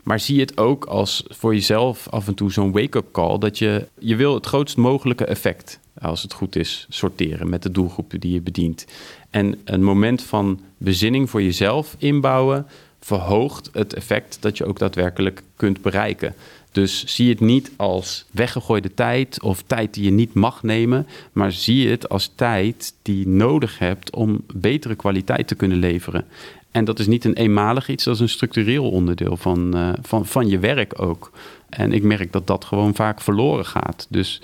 Maar 0.03 0.19
zie 0.19 0.39
het 0.39 0.57
ook 0.57 0.85
als 0.85 1.23
voor 1.27 1.53
jezelf 1.53 2.09
af 2.09 2.27
en 2.27 2.33
toe 2.33 2.51
zo'n 2.51 2.71
wake-up 2.71 3.11
call. 3.11 3.37
Dat 3.37 3.57
je, 3.57 3.87
je 3.99 4.15
wil 4.15 4.33
het 4.33 4.45
grootst 4.45 4.77
mogelijke 4.77 5.25
effect, 5.25 5.79
als 6.01 6.21
het 6.21 6.33
goed 6.33 6.55
is, 6.55 6.85
sorteren 6.89 7.49
met 7.49 7.63
de 7.63 7.71
doelgroepen 7.71 8.19
die 8.19 8.33
je 8.33 8.41
bedient. 8.41 8.85
En 9.29 9.59
een 9.63 9.83
moment 9.83 10.23
van 10.23 10.59
bezinning 10.77 11.29
voor 11.29 11.41
jezelf 11.41 11.95
inbouwen 11.97 12.67
verhoogt 12.99 13.69
het 13.73 13.93
effect 13.93 14.37
dat 14.39 14.57
je 14.57 14.65
ook 14.65 14.79
daadwerkelijk 14.79 15.43
kunt 15.55 15.81
bereiken. 15.81 16.35
Dus 16.71 17.05
zie 17.05 17.29
het 17.29 17.39
niet 17.39 17.71
als 17.75 18.25
weggegooide 18.31 18.93
tijd 18.93 19.41
of 19.41 19.61
tijd 19.61 19.93
die 19.93 20.03
je 20.03 20.11
niet 20.11 20.33
mag 20.33 20.63
nemen, 20.63 21.07
maar 21.31 21.51
zie 21.51 21.89
het 21.89 22.09
als 22.09 22.31
tijd 22.35 22.93
die 23.01 23.19
je 23.19 23.27
nodig 23.27 23.79
hebt 23.79 24.15
om 24.15 24.43
betere 24.53 24.95
kwaliteit 24.95 25.47
te 25.47 25.55
kunnen 25.55 25.77
leveren. 25.77 26.25
En 26.71 26.85
dat 26.85 26.99
is 26.99 27.07
niet 27.07 27.25
een 27.25 27.33
eenmalig 27.33 27.89
iets, 27.89 28.03
dat 28.03 28.15
is 28.15 28.19
een 28.19 28.29
structureel 28.29 28.89
onderdeel 28.89 29.37
van, 29.37 29.77
uh, 29.77 29.89
van, 30.01 30.25
van 30.25 30.47
je 30.47 30.59
werk 30.59 31.01
ook. 31.01 31.31
En 31.69 31.93
ik 31.93 32.03
merk 32.03 32.31
dat 32.31 32.47
dat 32.47 32.65
gewoon 32.65 32.95
vaak 32.95 33.21
verloren 33.21 33.65
gaat. 33.65 34.07
Dus 34.09 34.41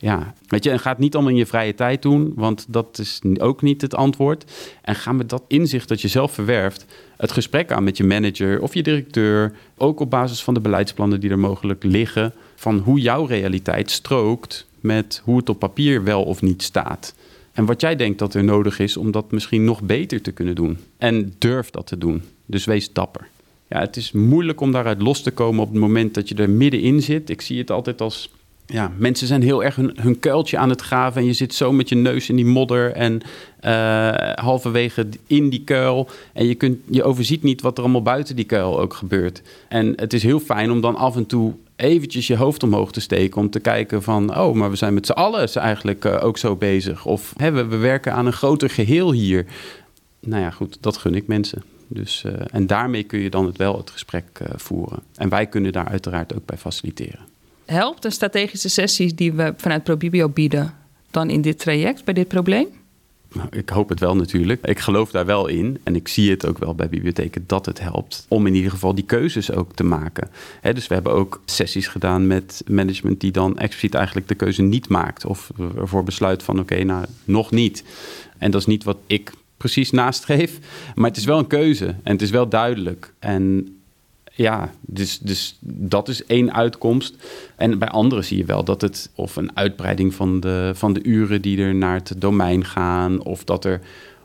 ja, 0.00 0.34
weet 0.46 0.64
je, 0.64 0.70
en 0.70 0.80
ga 0.80 0.90
het 0.90 0.98
niet 0.98 1.14
allemaal 1.14 1.32
in 1.32 1.38
je 1.38 1.46
vrije 1.46 1.74
tijd 1.74 2.02
doen, 2.02 2.32
want 2.34 2.66
dat 2.68 2.98
is 2.98 3.20
ook 3.38 3.62
niet 3.62 3.80
het 3.80 3.94
antwoord. 3.94 4.44
En 4.82 4.94
ga 4.94 5.12
met 5.12 5.28
dat 5.28 5.42
inzicht 5.48 5.88
dat 5.88 6.00
je 6.00 6.08
zelf 6.08 6.32
verwerft, 6.32 6.86
het 7.16 7.32
gesprek 7.32 7.72
aan 7.72 7.84
met 7.84 7.96
je 7.96 8.04
manager 8.04 8.62
of 8.62 8.74
je 8.74 8.82
directeur, 8.82 9.52
ook 9.76 10.00
op 10.00 10.10
basis 10.10 10.42
van 10.42 10.54
de 10.54 10.60
beleidsplannen 10.60 11.20
die 11.20 11.30
er 11.30 11.38
mogelijk 11.38 11.84
liggen, 11.84 12.32
van 12.56 12.78
hoe 12.78 13.00
jouw 13.00 13.24
realiteit 13.24 13.90
strookt 13.90 14.66
met 14.80 15.22
hoe 15.24 15.36
het 15.36 15.48
op 15.48 15.58
papier 15.58 16.04
wel 16.04 16.22
of 16.22 16.42
niet 16.42 16.62
staat. 16.62 17.14
En 17.52 17.64
wat 17.64 17.80
jij 17.80 17.96
denkt 17.96 18.18
dat 18.18 18.34
er 18.34 18.44
nodig 18.44 18.78
is 18.78 18.96
om 18.96 19.10
dat 19.10 19.32
misschien 19.32 19.64
nog 19.64 19.82
beter 19.82 20.22
te 20.22 20.32
kunnen 20.32 20.54
doen. 20.54 20.78
En 20.98 21.34
durf 21.38 21.70
dat 21.70 21.86
te 21.86 21.98
doen. 21.98 22.22
Dus 22.46 22.64
wees 22.64 22.92
dapper. 22.92 23.28
Ja, 23.68 23.80
het 23.80 23.96
is 23.96 24.12
moeilijk 24.12 24.60
om 24.60 24.72
daaruit 24.72 25.02
los 25.02 25.22
te 25.22 25.30
komen 25.30 25.62
op 25.62 25.70
het 25.70 25.80
moment 25.80 26.14
dat 26.14 26.28
je 26.28 26.34
er 26.34 26.50
middenin 26.50 27.02
zit. 27.02 27.30
Ik 27.30 27.40
zie 27.40 27.58
het 27.58 27.70
altijd 27.70 28.00
als 28.00 28.30
ja, 28.72 28.92
mensen 28.96 29.26
zijn 29.26 29.42
heel 29.42 29.64
erg 29.64 29.76
hun, 29.76 29.96
hun 30.00 30.18
kuiltje 30.18 30.58
aan 30.58 30.68
het 30.68 30.80
graven. 30.80 31.20
En 31.20 31.26
je 31.26 31.32
zit 31.32 31.54
zo 31.54 31.72
met 31.72 31.88
je 31.88 31.94
neus 31.94 32.28
in 32.28 32.36
die 32.36 32.44
modder 32.44 32.92
en 32.92 33.20
uh, 33.64 34.32
halverwege 34.34 35.08
in 35.26 35.50
die 35.50 35.64
kuil. 35.64 36.08
En 36.32 36.46
je, 36.46 36.54
kunt, 36.54 36.78
je 36.90 37.02
overziet 37.02 37.42
niet 37.42 37.60
wat 37.60 37.76
er 37.76 37.82
allemaal 37.82 38.02
buiten 38.02 38.36
die 38.36 38.44
kuil 38.44 38.80
ook 38.80 38.94
gebeurt. 38.94 39.42
En 39.68 39.92
het 39.96 40.12
is 40.12 40.22
heel 40.22 40.40
fijn 40.40 40.70
om 40.70 40.80
dan 40.80 40.96
af 40.96 41.16
en 41.16 41.26
toe 41.26 41.54
eventjes 41.76 42.26
je 42.26 42.36
hoofd 42.36 42.62
omhoog 42.62 42.92
te 42.92 43.00
steken 43.00 43.40
om 43.40 43.50
te 43.50 43.60
kijken 43.60 44.02
van, 44.02 44.38
oh, 44.38 44.54
maar 44.54 44.70
we 44.70 44.76
zijn 44.76 44.94
met 44.94 45.06
z'n 45.06 45.12
allen 45.12 45.52
eigenlijk 45.54 46.04
uh, 46.04 46.24
ook 46.24 46.38
zo 46.38 46.56
bezig. 46.56 47.06
Of 47.06 47.32
hè, 47.36 47.50
we, 47.50 47.66
we, 47.66 47.76
werken 47.76 48.12
aan 48.12 48.26
een 48.26 48.32
groter 48.32 48.70
geheel 48.70 49.12
hier. 49.12 49.46
Nou 50.20 50.42
ja, 50.42 50.50
goed, 50.50 50.78
dat 50.80 50.96
gun 50.96 51.14
ik 51.14 51.26
mensen. 51.26 51.62
Dus, 51.86 52.24
uh, 52.26 52.32
en 52.50 52.66
daarmee 52.66 53.02
kun 53.02 53.20
je 53.20 53.30
dan 53.30 53.46
het 53.46 53.56
wel 53.56 53.76
het 53.76 53.90
gesprek 53.90 54.40
voeren. 54.56 54.98
En 55.14 55.28
wij 55.28 55.46
kunnen 55.46 55.72
daar 55.72 55.88
uiteraard 55.88 56.34
ook 56.34 56.46
bij 56.46 56.58
faciliteren. 56.58 57.30
Helpt 57.70 58.02
de 58.02 58.10
strategische 58.10 58.68
sessies 58.68 59.14
die 59.14 59.32
we 59.32 59.54
vanuit 59.56 59.84
ProBibio 59.84 60.28
bieden 60.28 60.74
dan 61.10 61.30
in 61.30 61.40
dit 61.40 61.58
traject 61.58 62.04
bij 62.04 62.14
dit 62.14 62.28
probleem? 62.28 62.66
Nou, 63.32 63.48
ik 63.50 63.68
hoop 63.68 63.88
het 63.88 64.00
wel 64.00 64.16
natuurlijk. 64.16 64.66
Ik 64.66 64.78
geloof 64.78 65.10
daar 65.10 65.26
wel 65.26 65.46
in. 65.46 65.78
En 65.82 65.96
ik 65.96 66.08
zie 66.08 66.30
het 66.30 66.46
ook 66.46 66.58
wel 66.58 66.74
bij 66.74 66.88
bibliotheken 66.88 67.44
dat 67.46 67.66
het 67.66 67.80
helpt. 67.80 68.26
Om 68.28 68.46
in 68.46 68.54
ieder 68.54 68.70
geval 68.70 68.94
die 68.94 69.04
keuzes 69.04 69.52
ook 69.52 69.74
te 69.74 69.84
maken. 69.84 70.30
dus 70.62 70.86
we 70.86 70.94
hebben 70.94 71.12
ook 71.12 71.42
sessies 71.44 71.88
gedaan 71.88 72.26
met 72.26 72.62
management 72.66 73.20
die 73.20 73.32
dan 73.32 73.58
expliciet 73.58 73.94
eigenlijk 73.94 74.28
de 74.28 74.34
keuze 74.34 74.62
niet 74.62 74.88
maakt. 74.88 75.24
Of 75.24 75.50
ervoor 75.76 76.04
besluit 76.04 76.42
van 76.42 76.60
oké, 76.60 76.82
nou 76.84 77.04
nog 77.24 77.50
niet. 77.50 77.84
En 78.38 78.50
dat 78.50 78.60
is 78.60 78.66
niet 78.66 78.84
wat 78.84 78.98
ik 79.06 79.32
precies 79.56 79.90
nastreef. 79.90 80.58
Maar 80.94 81.08
het 81.08 81.18
is 81.18 81.24
wel 81.24 81.38
een 81.38 81.46
keuze. 81.46 81.86
En 81.86 82.12
het 82.12 82.22
is 82.22 82.30
wel 82.30 82.48
duidelijk. 82.48 83.12
En 83.18 83.74
ja, 84.30 84.70
dus, 84.80 85.18
dus 85.18 85.58
dat 85.60 86.08
is 86.08 86.26
één 86.26 86.54
uitkomst. 86.54 87.14
En 87.56 87.78
bij 87.78 87.88
anderen 87.88 88.24
zie 88.24 88.38
je 88.38 88.44
wel 88.44 88.64
dat 88.64 88.80
het 88.80 89.10
of 89.14 89.36
een 89.36 89.56
uitbreiding 89.56 90.14
van 90.14 90.40
de, 90.40 90.72
van 90.74 90.92
de 90.92 91.02
uren 91.02 91.42
die 91.42 91.60
er 91.62 91.74
naar 91.74 91.94
het 91.94 92.14
domein 92.16 92.64
gaan, 92.64 93.22
of 93.22 93.44
dat 93.44 93.64
er 93.64 93.80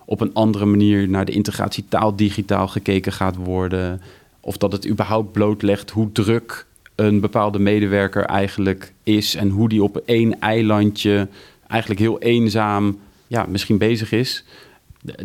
op 0.05 0.21
een 0.21 0.33
andere 0.33 0.65
manier 0.65 1.09
naar 1.09 1.25
de 1.25 1.31
integratie 1.31 1.85
taal-digitaal 1.89 2.67
gekeken 2.67 3.12
gaat 3.12 3.35
worden, 3.35 4.01
of 4.39 4.57
dat 4.57 4.71
het 4.71 4.88
überhaupt 4.88 5.31
blootlegt 5.31 5.89
hoe 5.89 6.12
druk 6.12 6.65
een 6.95 7.19
bepaalde 7.19 7.59
medewerker 7.59 8.24
eigenlijk 8.24 8.93
is 9.03 9.35
en 9.35 9.50
hoe 9.50 9.69
die 9.69 9.83
op 9.83 9.97
één 9.97 10.39
eilandje 10.39 11.27
eigenlijk 11.67 12.00
heel 12.00 12.19
eenzaam 12.19 13.00
ja, 13.27 13.45
misschien 13.50 13.77
bezig 13.77 14.12
is. 14.12 14.43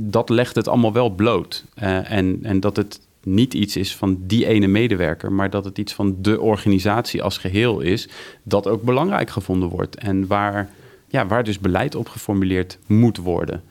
Dat 0.00 0.28
legt 0.28 0.54
het 0.54 0.68
allemaal 0.68 0.92
wel 0.92 1.10
bloot. 1.10 1.64
Uh, 1.82 2.10
en, 2.12 2.38
en 2.42 2.60
dat 2.60 2.76
het 2.76 3.00
niet 3.24 3.54
iets 3.54 3.76
is 3.76 3.96
van 3.96 4.18
die 4.20 4.46
ene 4.46 4.66
medewerker, 4.66 5.32
maar 5.32 5.50
dat 5.50 5.64
het 5.64 5.78
iets 5.78 5.92
van 5.92 6.16
de 6.18 6.40
organisatie 6.40 7.22
als 7.22 7.38
geheel 7.38 7.80
is, 7.80 8.08
dat 8.42 8.66
ook 8.66 8.82
belangrijk 8.82 9.30
gevonden 9.30 9.68
wordt 9.68 9.96
en 9.96 10.26
waar, 10.26 10.70
ja, 11.08 11.26
waar 11.26 11.44
dus 11.44 11.58
beleid 11.58 11.94
op 11.94 12.08
geformuleerd 12.08 12.78
moet 12.86 13.16
worden. 13.16 13.62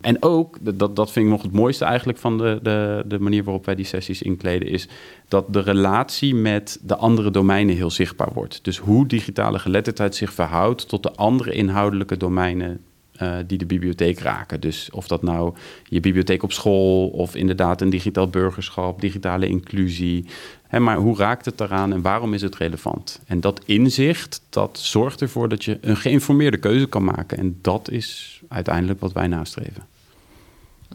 En 0.00 0.22
ook, 0.22 0.58
dat, 0.60 0.96
dat 0.96 1.12
vind 1.12 1.24
ik 1.24 1.30
nog 1.30 1.42
het 1.42 1.52
mooiste 1.52 1.84
eigenlijk 1.84 2.18
van 2.18 2.38
de, 2.38 2.58
de, 2.62 3.04
de 3.06 3.18
manier 3.18 3.44
waarop 3.44 3.64
wij 3.64 3.74
die 3.74 3.84
sessies 3.84 4.22
inkleden, 4.22 4.68
is 4.68 4.88
dat 5.28 5.52
de 5.52 5.60
relatie 5.60 6.34
met 6.34 6.78
de 6.82 6.96
andere 6.96 7.30
domeinen 7.30 7.76
heel 7.76 7.90
zichtbaar 7.90 8.32
wordt. 8.32 8.64
Dus 8.64 8.78
hoe 8.78 9.06
digitale 9.06 9.58
geletterdheid 9.58 10.14
zich 10.14 10.32
verhoudt 10.32 10.88
tot 10.88 11.02
de 11.02 11.12
andere 11.12 11.52
inhoudelijke 11.52 12.16
domeinen 12.16 12.80
uh, 13.22 13.36
die 13.46 13.58
de 13.58 13.66
bibliotheek 13.66 14.18
raken. 14.18 14.60
Dus 14.60 14.90
of 14.90 15.08
dat 15.08 15.22
nou 15.22 15.54
je 15.84 16.00
bibliotheek 16.00 16.42
op 16.42 16.52
school 16.52 17.08
of 17.08 17.34
inderdaad 17.34 17.80
een 17.80 17.90
digitaal 17.90 18.28
burgerschap, 18.28 19.00
digitale 19.00 19.48
inclusie. 19.48 20.24
Hè, 20.68 20.80
maar 20.80 20.96
hoe 20.96 21.16
raakt 21.16 21.44
het 21.44 21.60
eraan 21.60 21.92
en 21.92 22.02
waarom 22.02 22.34
is 22.34 22.42
het 22.42 22.56
relevant? 22.56 23.20
En 23.26 23.40
dat 23.40 23.60
inzicht, 23.64 24.42
dat 24.50 24.78
zorgt 24.78 25.20
ervoor 25.20 25.48
dat 25.48 25.64
je 25.64 25.78
een 25.80 25.96
geïnformeerde 25.96 26.56
keuze 26.56 26.86
kan 26.86 27.04
maken. 27.04 27.38
En 27.38 27.58
dat 27.62 27.90
is 27.90 28.40
uiteindelijk 28.48 29.00
wat 29.00 29.12
wij 29.12 29.26
nastreven. 29.26 29.82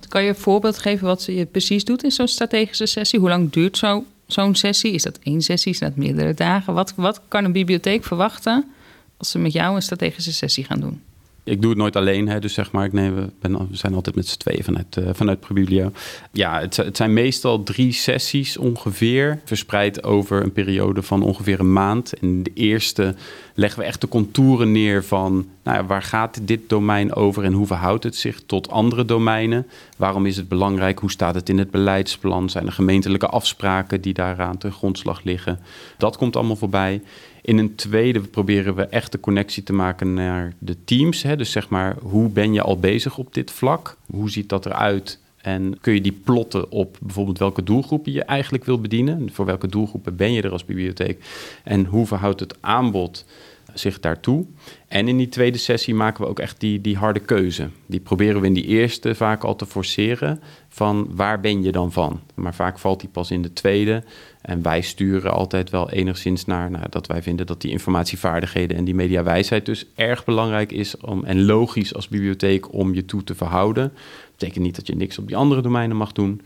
Kan 0.07 0.23
je 0.23 0.29
een 0.29 0.35
voorbeeld 0.35 0.77
geven 0.77 1.07
wat 1.07 1.25
je 1.25 1.45
precies 1.45 1.85
doet 1.85 2.03
in 2.03 2.11
zo'n 2.11 2.27
strategische 2.27 2.85
sessie? 2.85 3.19
Hoe 3.19 3.29
lang 3.29 3.51
duurt 3.51 3.77
zo, 3.77 4.05
zo'n 4.25 4.55
sessie? 4.55 4.91
Is 4.91 5.03
dat 5.03 5.19
één 5.23 5.41
sessie? 5.41 5.71
Is 5.71 5.79
dat 5.79 5.95
meerdere 5.95 6.33
dagen? 6.33 6.73
Wat, 6.73 6.93
wat 6.95 7.21
kan 7.27 7.45
een 7.45 7.51
bibliotheek 7.51 8.03
verwachten 8.03 8.71
als 9.17 9.31
ze 9.31 9.39
met 9.39 9.51
jou 9.51 9.75
een 9.75 9.81
strategische 9.81 10.33
sessie 10.33 10.63
gaan 10.63 10.79
doen? 10.79 11.01
Ik 11.45 11.61
doe 11.61 11.69
het 11.69 11.79
nooit 11.79 11.95
alleen, 11.95 12.27
hè, 12.27 12.39
dus 12.39 12.53
zeg 12.53 12.71
maar, 12.71 12.85
ik 12.85 12.93
neem, 12.93 13.31
ben, 13.39 13.57
we 13.69 13.75
zijn 13.75 13.93
altijd 13.93 14.15
met 14.15 14.27
z'n 14.27 14.37
tweeën 14.37 14.63
vanuit, 14.63 14.97
uh, 14.99 15.09
vanuit 15.13 15.39
Probiblio. 15.39 15.91
Ja, 16.31 16.59
het, 16.59 16.77
het, 16.77 16.97
zijn 16.97 17.13
meestal 17.13 17.63
drie 17.63 17.91
sessies 17.91 18.57
ongeveer, 18.57 19.41
verspreid 19.45 20.03
over 20.03 20.43
een 20.43 20.51
periode 20.51 21.01
van 21.01 21.23
ongeveer 21.23 21.59
een 21.59 21.73
maand. 21.73 22.13
En 22.13 22.43
de 22.43 22.51
eerste 22.53 23.15
leggen 23.53 23.79
we 23.79 23.85
echt 23.85 24.01
de 24.01 24.07
contouren 24.07 24.71
neer 24.71 25.03
van 25.03 25.47
nou 25.63 25.77
ja, 25.77 25.85
waar 25.85 26.01
gaat 26.01 26.47
dit 26.47 26.69
domein 26.69 27.13
over 27.13 27.43
en 27.43 27.53
hoe 27.53 27.67
verhoudt 27.67 28.03
het 28.03 28.15
zich 28.15 28.41
tot 28.45 28.69
andere 28.69 29.05
domeinen? 29.05 29.67
Waarom 29.97 30.25
is 30.25 30.37
het 30.37 30.47
belangrijk? 30.47 30.99
Hoe 30.99 31.11
staat 31.11 31.35
het 31.35 31.49
in 31.49 31.57
het 31.57 31.71
beleidsplan? 31.71 32.49
Zijn 32.49 32.65
er 32.65 32.71
gemeentelijke 32.71 33.27
afspraken 33.27 34.01
die 34.01 34.13
daaraan 34.13 34.57
ten 34.57 34.71
grondslag 34.71 35.23
liggen? 35.23 35.59
Dat 35.97 36.17
komt 36.17 36.35
allemaal 36.35 36.55
voorbij. 36.55 37.01
In 37.43 37.57
een 37.57 37.75
tweede 37.75 38.19
proberen 38.19 38.75
we 38.75 38.83
echt 38.83 39.11
de 39.11 39.19
connectie 39.19 39.63
te 39.63 39.73
maken 39.73 40.13
naar 40.13 40.53
de 40.59 40.75
teams. 40.83 41.23
Hè? 41.23 41.35
Dus 41.35 41.51
zeg 41.51 41.69
maar, 41.69 41.95
hoe 42.01 42.29
ben 42.29 42.53
je 42.53 42.61
al 42.61 42.79
bezig 42.79 43.17
op 43.17 43.33
dit 43.33 43.51
vlak? 43.51 43.97
Hoe 44.05 44.29
ziet 44.29 44.49
dat 44.49 44.65
eruit? 44.65 45.19
En 45.37 45.77
kun 45.81 45.93
je 45.93 46.01
die 46.01 46.19
plotten 46.23 46.71
op 46.71 46.97
bijvoorbeeld 47.01 47.39
welke 47.39 47.63
doelgroepen 47.63 48.11
je 48.11 48.23
eigenlijk 48.23 48.65
wil 48.65 48.79
bedienen? 48.79 49.31
Voor 49.31 49.45
welke 49.45 49.67
doelgroepen 49.67 50.15
ben 50.15 50.33
je 50.33 50.41
er 50.41 50.51
als 50.51 50.65
bibliotheek? 50.65 51.25
En 51.63 51.85
hoe 51.85 52.05
verhoudt 52.05 52.39
het 52.39 52.55
aanbod 52.59 53.25
zich 53.73 53.99
daartoe? 53.99 54.45
En 54.87 55.07
in 55.07 55.17
die 55.17 55.29
tweede 55.29 55.57
sessie 55.57 55.95
maken 55.95 56.23
we 56.23 56.29
ook 56.29 56.39
echt 56.39 56.59
die, 56.59 56.81
die 56.81 56.97
harde 56.97 57.19
keuze. 57.19 57.69
Die 57.85 57.99
proberen 57.99 58.41
we 58.41 58.47
in 58.47 58.53
die 58.53 58.65
eerste 58.65 59.15
vaak 59.15 59.43
al 59.43 59.55
te 59.55 59.65
forceren 59.65 60.41
van 60.69 61.07
waar 61.11 61.39
ben 61.39 61.63
je 61.63 61.71
dan 61.71 61.91
van? 61.91 62.21
Maar 62.33 62.53
vaak 62.53 62.79
valt 62.79 62.99
die 62.99 63.09
pas 63.09 63.31
in 63.31 63.41
de 63.41 63.53
tweede. 63.53 64.03
En 64.41 64.61
wij 64.61 64.81
sturen 64.81 65.31
altijd 65.31 65.69
wel 65.69 65.89
enigszins 65.89 66.45
naar 66.45 66.71
nou, 66.71 66.85
dat 66.89 67.07
wij 67.07 67.21
vinden 67.21 67.45
dat 67.45 67.61
die 67.61 67.71
informatievaardigheden 67.71 68.77
en 68.77 68.85
die 68.85 68.95
mediawijsheid 68.95 69.65
dus 69.65 69.85
erg 69.95 70.25
belangrijk 70.25 70.71
is 70.71 70.97
om, 70.97 71.23
en 71.23 71.45
logisch 71.45 71.95
als 71.95 72.07
bibliotheek 72.07 72.73
om 72.73 72.93
je 72.93 73.05
toe 73.05 73.23
te 73.23 73.35
verhouden. 73.35 73.83
Dat 73.93 74.31
betekent 74.37 74.63
niet 74.63 74.75
dat 74.75 74.87
je 74.87 74.95
niks 74.95 75.17
op 75.17 75.27
die 75.27 75.37
andere 75.37 75.61
domeinen 75.61 75.97
mag 75.97 76.11
doen. 76.11 76.41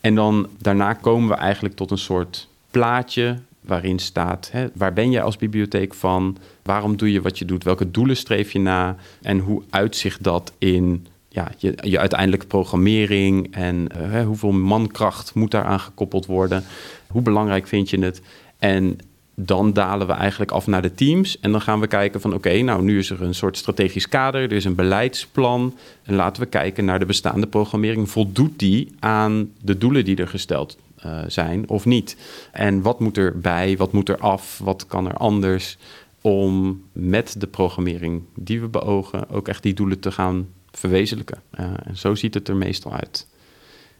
En 0.00 0.14
dan 0.14 0.48
daarna 0.58 0.92
komen 0.92 1.28
we 1.28 1.34
eigenlijk 1.34 1.76
tot 1.76 1.90
een 1.90 1.98
soort 1.98 2.48
plaatje 2.70 3.38
waarin 3.66 3.98
staat 3.98 4.48
hè, 4.52 4.66
waar 4.74 4.92
ben 4.92 5.10
je 5.10 5.20
als 5.20 5.36
bibliotheek 5.36 5.94
van, 5.94 6.36
waarom 6.62 6.96
doe 6.96 7.12
je 7.12 7.20
wat 7.20 7.38
je 7.38 7.44
doet, 7.44 7.64
welke 7.64 7.90
doelen 7.90 8.16
streef 8.16 8.52
je 8.52 8.58
na 8.58 8.96
en 9.22 9.38
hoe 9.38 9.62
uitzicht 9.70 10.22
dat 10.22 10.52
in 10.58 11.06
ja, 11.28 11.50
je, 11.56 11.74
je 11.80 11.98
uiteindelijke 11.98 12.46
programmering 12.46 13.54
en 13.54 13.88
uh, 14.12 14.24
hoeveel 14.24 14.52
mankracht 14.52 15.34
moet 15.34 15.50
daaraan 15.50 15.80
gekoppeld 15.80 16.26
worden. 16.26 16.64
Hoe 17.06 17.22
belangrijk 17.22 17.66
vind 17.66 17.90
je 17.90 17.98
het? 17.98 18.22
En 18.58 18.98
dan 19.34 19.72
dalen 19.72 20.06
we 20.06 20.12
eigenlijk 20.12 20.50
af 20.50 20.66
naar 20.66 20.82
de 20.82 20.94
teams. 20.94 21.40
En 21.40 21.52
dan 21.52 21.60
gaan 21.60 21.80
we 21.80 21.86
kijken 21.86 22.20
van 22.20 22.34
oké, 22.34 22.62
nou 22.62 22.82
nu 22.82 22.98
is 22.98 23.10
er 23.10 23.22
een 23.22 23.34
soort 23.34 23.56
strategisch 23.56 24.08
kader, 24.08 24.42
er 24.42 24.52
is 24.52 24.64
een 24.64 24.74
beleidsplan. 24.74 25.74
En 26.02 26.14
laten 26.14 26.42
we 26.42 26.48
kijken 26.48 26.84
naar 26.84 26.98
de 26.98 27.06
bestaande 27.06 27.46
programmering. 27.46 28.10
Voldoet 28.10 28.58
die 28.58 28.94
aan 28.98 29.50
de 29.60 29.78
doelen 29.78 30.04
die 30.04 30.16
er 30.16 30.28
gesteld 30.28 30.78
uh, 31.06 31.18
zijn 31.26 31.68
of 31.68 31.84
niet? 31.84 32.16
En 32.52 32.82
wat 32.82 33.00
moet 33.00 33.16
er 33.16 33.38
bij, 33.38 33.76
wat 33.76 33.92
moet 33.92 34.08
er 34.08 34.18
af, 34.18 34.58
wat 34.58 34.86
kan 34.86 35.06
er 35.06 35.14
anders? 35.14 35.78
Om 36.20 36.82
met 36.92 37.34
de 37.38 37.46
programmering 37.46 38.22
die 38.34 38.60
we 38.60 38.68
beogen 38.68 39.28
ook 39.30 39.48
echt 39.48 39.62
die 39.62 39.74
doelen 39.74 40.00
te 40.00 40.12
gaan 40.12 40.48
verwezenlijken. 40.70 41.42
Uh, 41.60 41.66
en 41.82 41.96
zo 41.96 42.14
ziet 42.14 42.34
het 42.34 42.48
er 42.48 42.56
meestal 42.56 42.92
uit. 42.92 43.26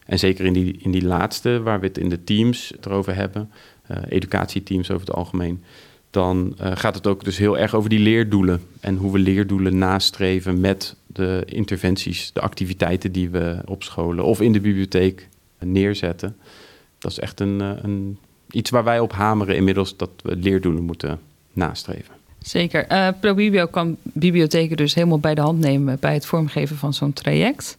En 0.07 0.19
zeker 0.19 0.45
in 0.45 0.53
die, 0.53 0.77
in 0.79 0.91
die 0.91 1.05
laatste, 1.05 1.61
waar 1.63 1.81
we 1.81 1.87
het 1.87 1.99
in 1.99 2.09
de 2.09 2.25
teams 2.25 2.73
erover 2.81 3.15
hebben, 3.15 3.51
uh, 3.91 3.97
educatieteams 4.09 4.91
over 4.91 5.07
het 5.07 5.17
algemeen, 5.17 5.63
dan 6.11 6.57
gaat 6.59 6.95
het 6.95 7.07
ook 7.07 7.25
dus 7.25 7.39
heel 7.39 7.59
erg 7.59 7.75
over 7.75 7.91
die 7.91 7.99
leerdoelen. 7.99 8.61
En 8.81 8.97
hoe 8.97 9.13
we 9.13 9.19
leerdoelen 9.19 9.79
nastreven 9.79 10.61
met 10.61 10.97
de 11.07 11.43
interventies, 11.47 12.33
de 12.33 12.41
activiteiten 12.41 13.13
die 13.13 13.31
we 13.31 13.59
op 13.65 13.83
scholen 13.83 14.25
of 14.25 14.41
in 14.41 14.53
de 14.53 14.61
bibliotheek 14.61 15.29
neerzetten. 15.59 16.37
Dat 17.07 17.15
is 17.15 17.23
echt 17.25 17.41
een, 17.41 17.61
een, 17.61 18.19
iets 18.51 18.71
waar 18.71 18.85
wij 18.85 19.01
op 19.01 19.13
hameren 19.13 19.57
inmiddels, 19.57 19.97
dat 19.97 20.11
we 20.23 20.37
leerdoelen 20.37 20.83
moeten 20.83 21.19
nastreven. 21.53 22.15
Zeker. 22.39 22.93
Uh, 22.93 23.09
ProBibio 23.21 23.67
kan 23.67 23.97
bibliotheken 24.03 24.77
dus 24.77 24.95
helemaal 24.95 25.19
bij 25.19 25.35
de 25.35 25.41
hand 25.41 25.59
nemen 25.59 25.97
bij 26.01 26.15
het 26.15 26.27
vormgeven 26.27 26.77
van 26.77 26.95
zo'n 26.95 27.13
traject. 27.13 27.79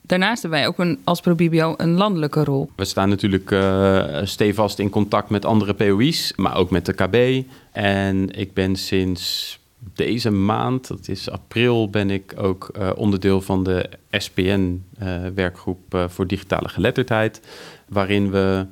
Daarnaast 0.00 0.42
hebben 0.42 0.60
wij 0.60 0.68
ook 0.68 0.78
een, 0.78 0.98
als 1.04 1.20
ProBibio 1.20 1.74
een 1.76 1.90
landelijke 1.90 2.44
rol. 2.44 2.70
We 2.76 2.84
staan 2.84 3.08
natuurlijk 3.08 3.50
uh, 3.50 4.20
stevast 4.22 4.78
in 4.78 4.90
contact 4.90 5.30
met 5.30 5.44
andere 5.44 5.74
POI's, 5.74 6.32
maar 6.36 6.56
ook 6.56 6.70
met 6.70 6.86
de 6.86 6.92
KB. 6.92 7.44
En 7.72 8.30
ik 8.30 8.54
ben 8.54 8.76
sinds 8.76 9.58
deze 9.94 10.30
maand, 10.30 10.88
dat 10.88 11.08
is 11.08 11.30
april, 11.30 11.90
ben 11.90 12.10
ik 12.10 12.34
ook 12.36 12.70
uh, 12.78 12.90
onderdeel 12.96 13.40
van 13.40 13.64
de 13.64 13.90
SPN-werkgroep 14.10 15.94
uh, 15.94 16.04
voor 16.08 16.26
digitale 16.26 16.68
geletterdheid. 16.68 17.40
Waarin 17.88 18.30
we 18.30 18.66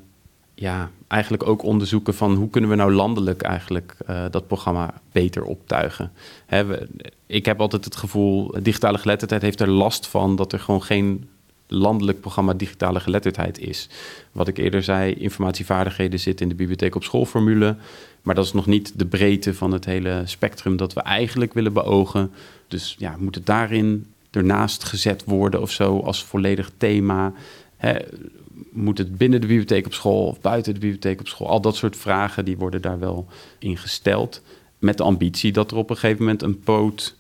ja, 0.55 0.91
eigenlijk 1.09 1.49
ook 1.49 1.63
onderzoeken 1.63 2.15
van 2.15 2.35
hoe 2.35 2.51
kunnen 2.51 2.71
we 2.71 2.77
nou 2.77 2.93
landelijk 2.93 3.43
eigenlijk 3.43 3.97
uh, 4.11 4.25
dat 4.31 4.47
programma 4.47 4.95
beter 5.13 5.45
optuigen. 5.45 6.13
Hè, 6.47 6.87
ik 7.27 7.47
heb 7.47 7.61
altijd 7.61 7.85
het 7.85 7.97
gevoel, 7.97 8.55
digitale 8.63 8.99
geletterdheid 8.99 9.43
heeft 9.43 9.61
er 9.61 9.71
last 9.71 10.07
van 10.07 10.37
dat 10.37 10.53
er 10.53 10.61
gewoon 10.61 10.83
geen 10.83 11.29
landelijk 11.69 12.21
programma 12.21 12.55
digitale 12.55 13.01
geletterdheid 13.01 13.59
is. 13.59 13.89
Wat 14.33 14.49
ik 14.49 14.59
eerder 14.59 14.83
zei, 14.83 15.13
informatievaardigheden 15.15 16.21
zitten 16.21 16.43
in 16.43 16.51
de 16.51 16.59
bibliotheek 16.59 16.95
op 16.95 17.05
schoolformule, 17.05 17.77
maar 18.23 18.35
dat 18.35 18.45
is 18.45 18.53
nog 18.53 18.67
niet 18.67 18.99
de 18.99 19.07
breedte 19.07 19.55
van 19.55 19.73
het 19.73 19.85
hele 19.85 20.23
spectrum 20.25 20.77
dat 20.77 20.93
we 20.93 21.01
eigenlijk 21.01 21.55
willen 21.55 21.73
beogen. 21.73 22.31
Dus 22.69 22.97
ja, 22.99 23.17
moet 23.19 23.35
het 23.35 23.47
daarin 23.47 24.07
ernaast 24.31 24.85
gezet 24.85 25.25
worden 25.25 25.61
of 25.63 25.71
zo 25.71 26.01
als 26.01 26.25
volledig 26.25 26.71
thema? 26.77 27.33
Hè, 27.77 27.97
moet 28.77 28.99
het 28.99 29.17
binnen 29.17 29.41
de 29.41 29.47
bibliotheek 29.47 29.87
op 29.87 29.95
school 29.95 30.27
of 30.27 30.41
buiten 30.41 30.75
de 30.75 30.81
bibliotheek 30.81 31.21
op 31.21 31.29
school? 31.29 31.49
Al 31.49 31.61
dat 31.61 31.77
soort 31.77 31.97
vragen 31.97 32.45
die 32.45 32.57
worden 32.57 32.83
daar 32.83 32.99
wel 32.99 33.27
in 33.59 33.77
gesteld. 33.77 34.43
Met 34.79 34.97
de 34.97 35.03
ambitie 35.03 35.53
dat 35.53 35.71
er 35.71 35.77
op 35.77 35.91
een 35.91 35.97
gegeven 35.97 36.25
moment 36.25 36.43
een 36.43 36.61
poot 36.61 37.17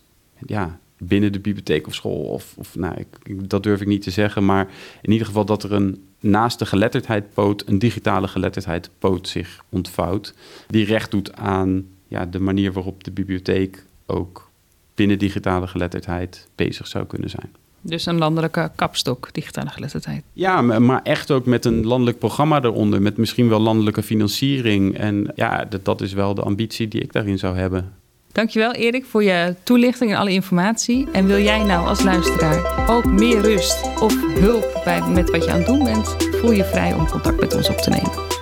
ja, 0.46 0.78
binnen 0.98 1.32
de 1.32 1.40
bibliotheek 1.40 1.86
of 1.86 1.94
school, 1.94 2.24
of, 2.24 2.54
of 2.56 2.76
nou, 2.76 2.94
ik, 2.96 3.50
dat 3.50 3.62
durf 3.62 3.80
ik 3.80 3.86
niet 3.86 4.02
te 4.02 4.10
zeggen, 4.10 4.44
maar 4.44 4.68
in 5.02 5.12
ieder 5.12 5.26
geval 5.26 5.44
dat 5.44 5.62
er 5.62 5.72
een 5.72 6.04
naast 6.20 6.58
de 6.58 6.66
geletterdheid 6.66 7.34
poot, 7.34 7.62
een 7.66 7.78
digitale 7.78 8.28
geletterdheid 8.28 8.90
poot 8.98 9.28
zich 9.28 9.64
ontvouwt, 9.68 10.34
die 10.68 10.84
recht 10.84 11.10
doet 11.10 11.34
aan 11.34 11.86
ja, 12.08 12.26
de 12.26 12.40
manier 12.40 12.72
waarop 12.72 13.04
de 13.04 13.10
bibliotheek 13.10 13.84
ook 14.06 14.50
binnen 14.94 15.18
digitale 15.18 15.66
geletterdheid 15.66 16.48
bezig 16.54 16.86
zou 16.86 17.06
kunnen 17.06 17.30
zijn. 17.30 17.50
Dus 17.86 18.06
een 18.06 18.18
landelijke 18.18 18.70
kapstok, 18.74 19.28
digitale 19.32 19.70
geletterdheid. 19.70 20.22
Ja, 20.32 20.60
maar 20.60 21.00
echt 21.02 21.30
ook 21.30 21.46
met 21.46 21.64
een 21.64 21.86
landelijk 21.86 22.18
programma 22.18 22.62
eronder, 22.62 23.02
met 23.02 23.16
misschien 23.16 23.48
wel 23.48 23.60
landelijke 23.60 24.02
financiering. 24.02 24.98
En 24.98 25.32
ja, 25.34 25.64
dat, 25.64 25.84
dat 25.84 26.00
is 26.00 26.12
wel 26.12 26.34
de 26.34 26.42
ambitie 26.42 26.88
die 26.88 27.00
ik 27.00 27.12
daarin 27.12 27.38
zou 27.38 27.56
hebben. 27.56 27.92
Dankjewel 28.32 28.72
Erik 28.72 29.04
voor 29.04 29.22
je 29.22 29.54
toelichting 29.62 30.10
en 30.10 30.16
alle 30.16 30.32
informatie. 30.32 31.10
En 31.12 31.26
wil 31.26 31.40
jij 31.40 31.62
nou 31.62 31.86
als 31.86 32.02
luisteraar 32.02 32.88
ook 32.90 33.04
meer 33.04 33.40
rust 33.40 33.82
of 34.00 34.14
hulp 34.40 34.80
bij, 34.84 35.08
met 35.08 35.30
wat 35.30 35.44
je 35.44 35.50
aan 35.50 35.58
het 35.58 35.66
doen 35.66 35.84
bent, 35.84 36.16
voel 36.40 36.52
je 36.52 36.64
vrij 36.64 36.94
om 36.94 37.08
contact 37.08 37.40
met 37.40 37.54
ons 37.54 37.68
op 37.68 37.76
te 37.76 37.90
nemen. 37.90 38.35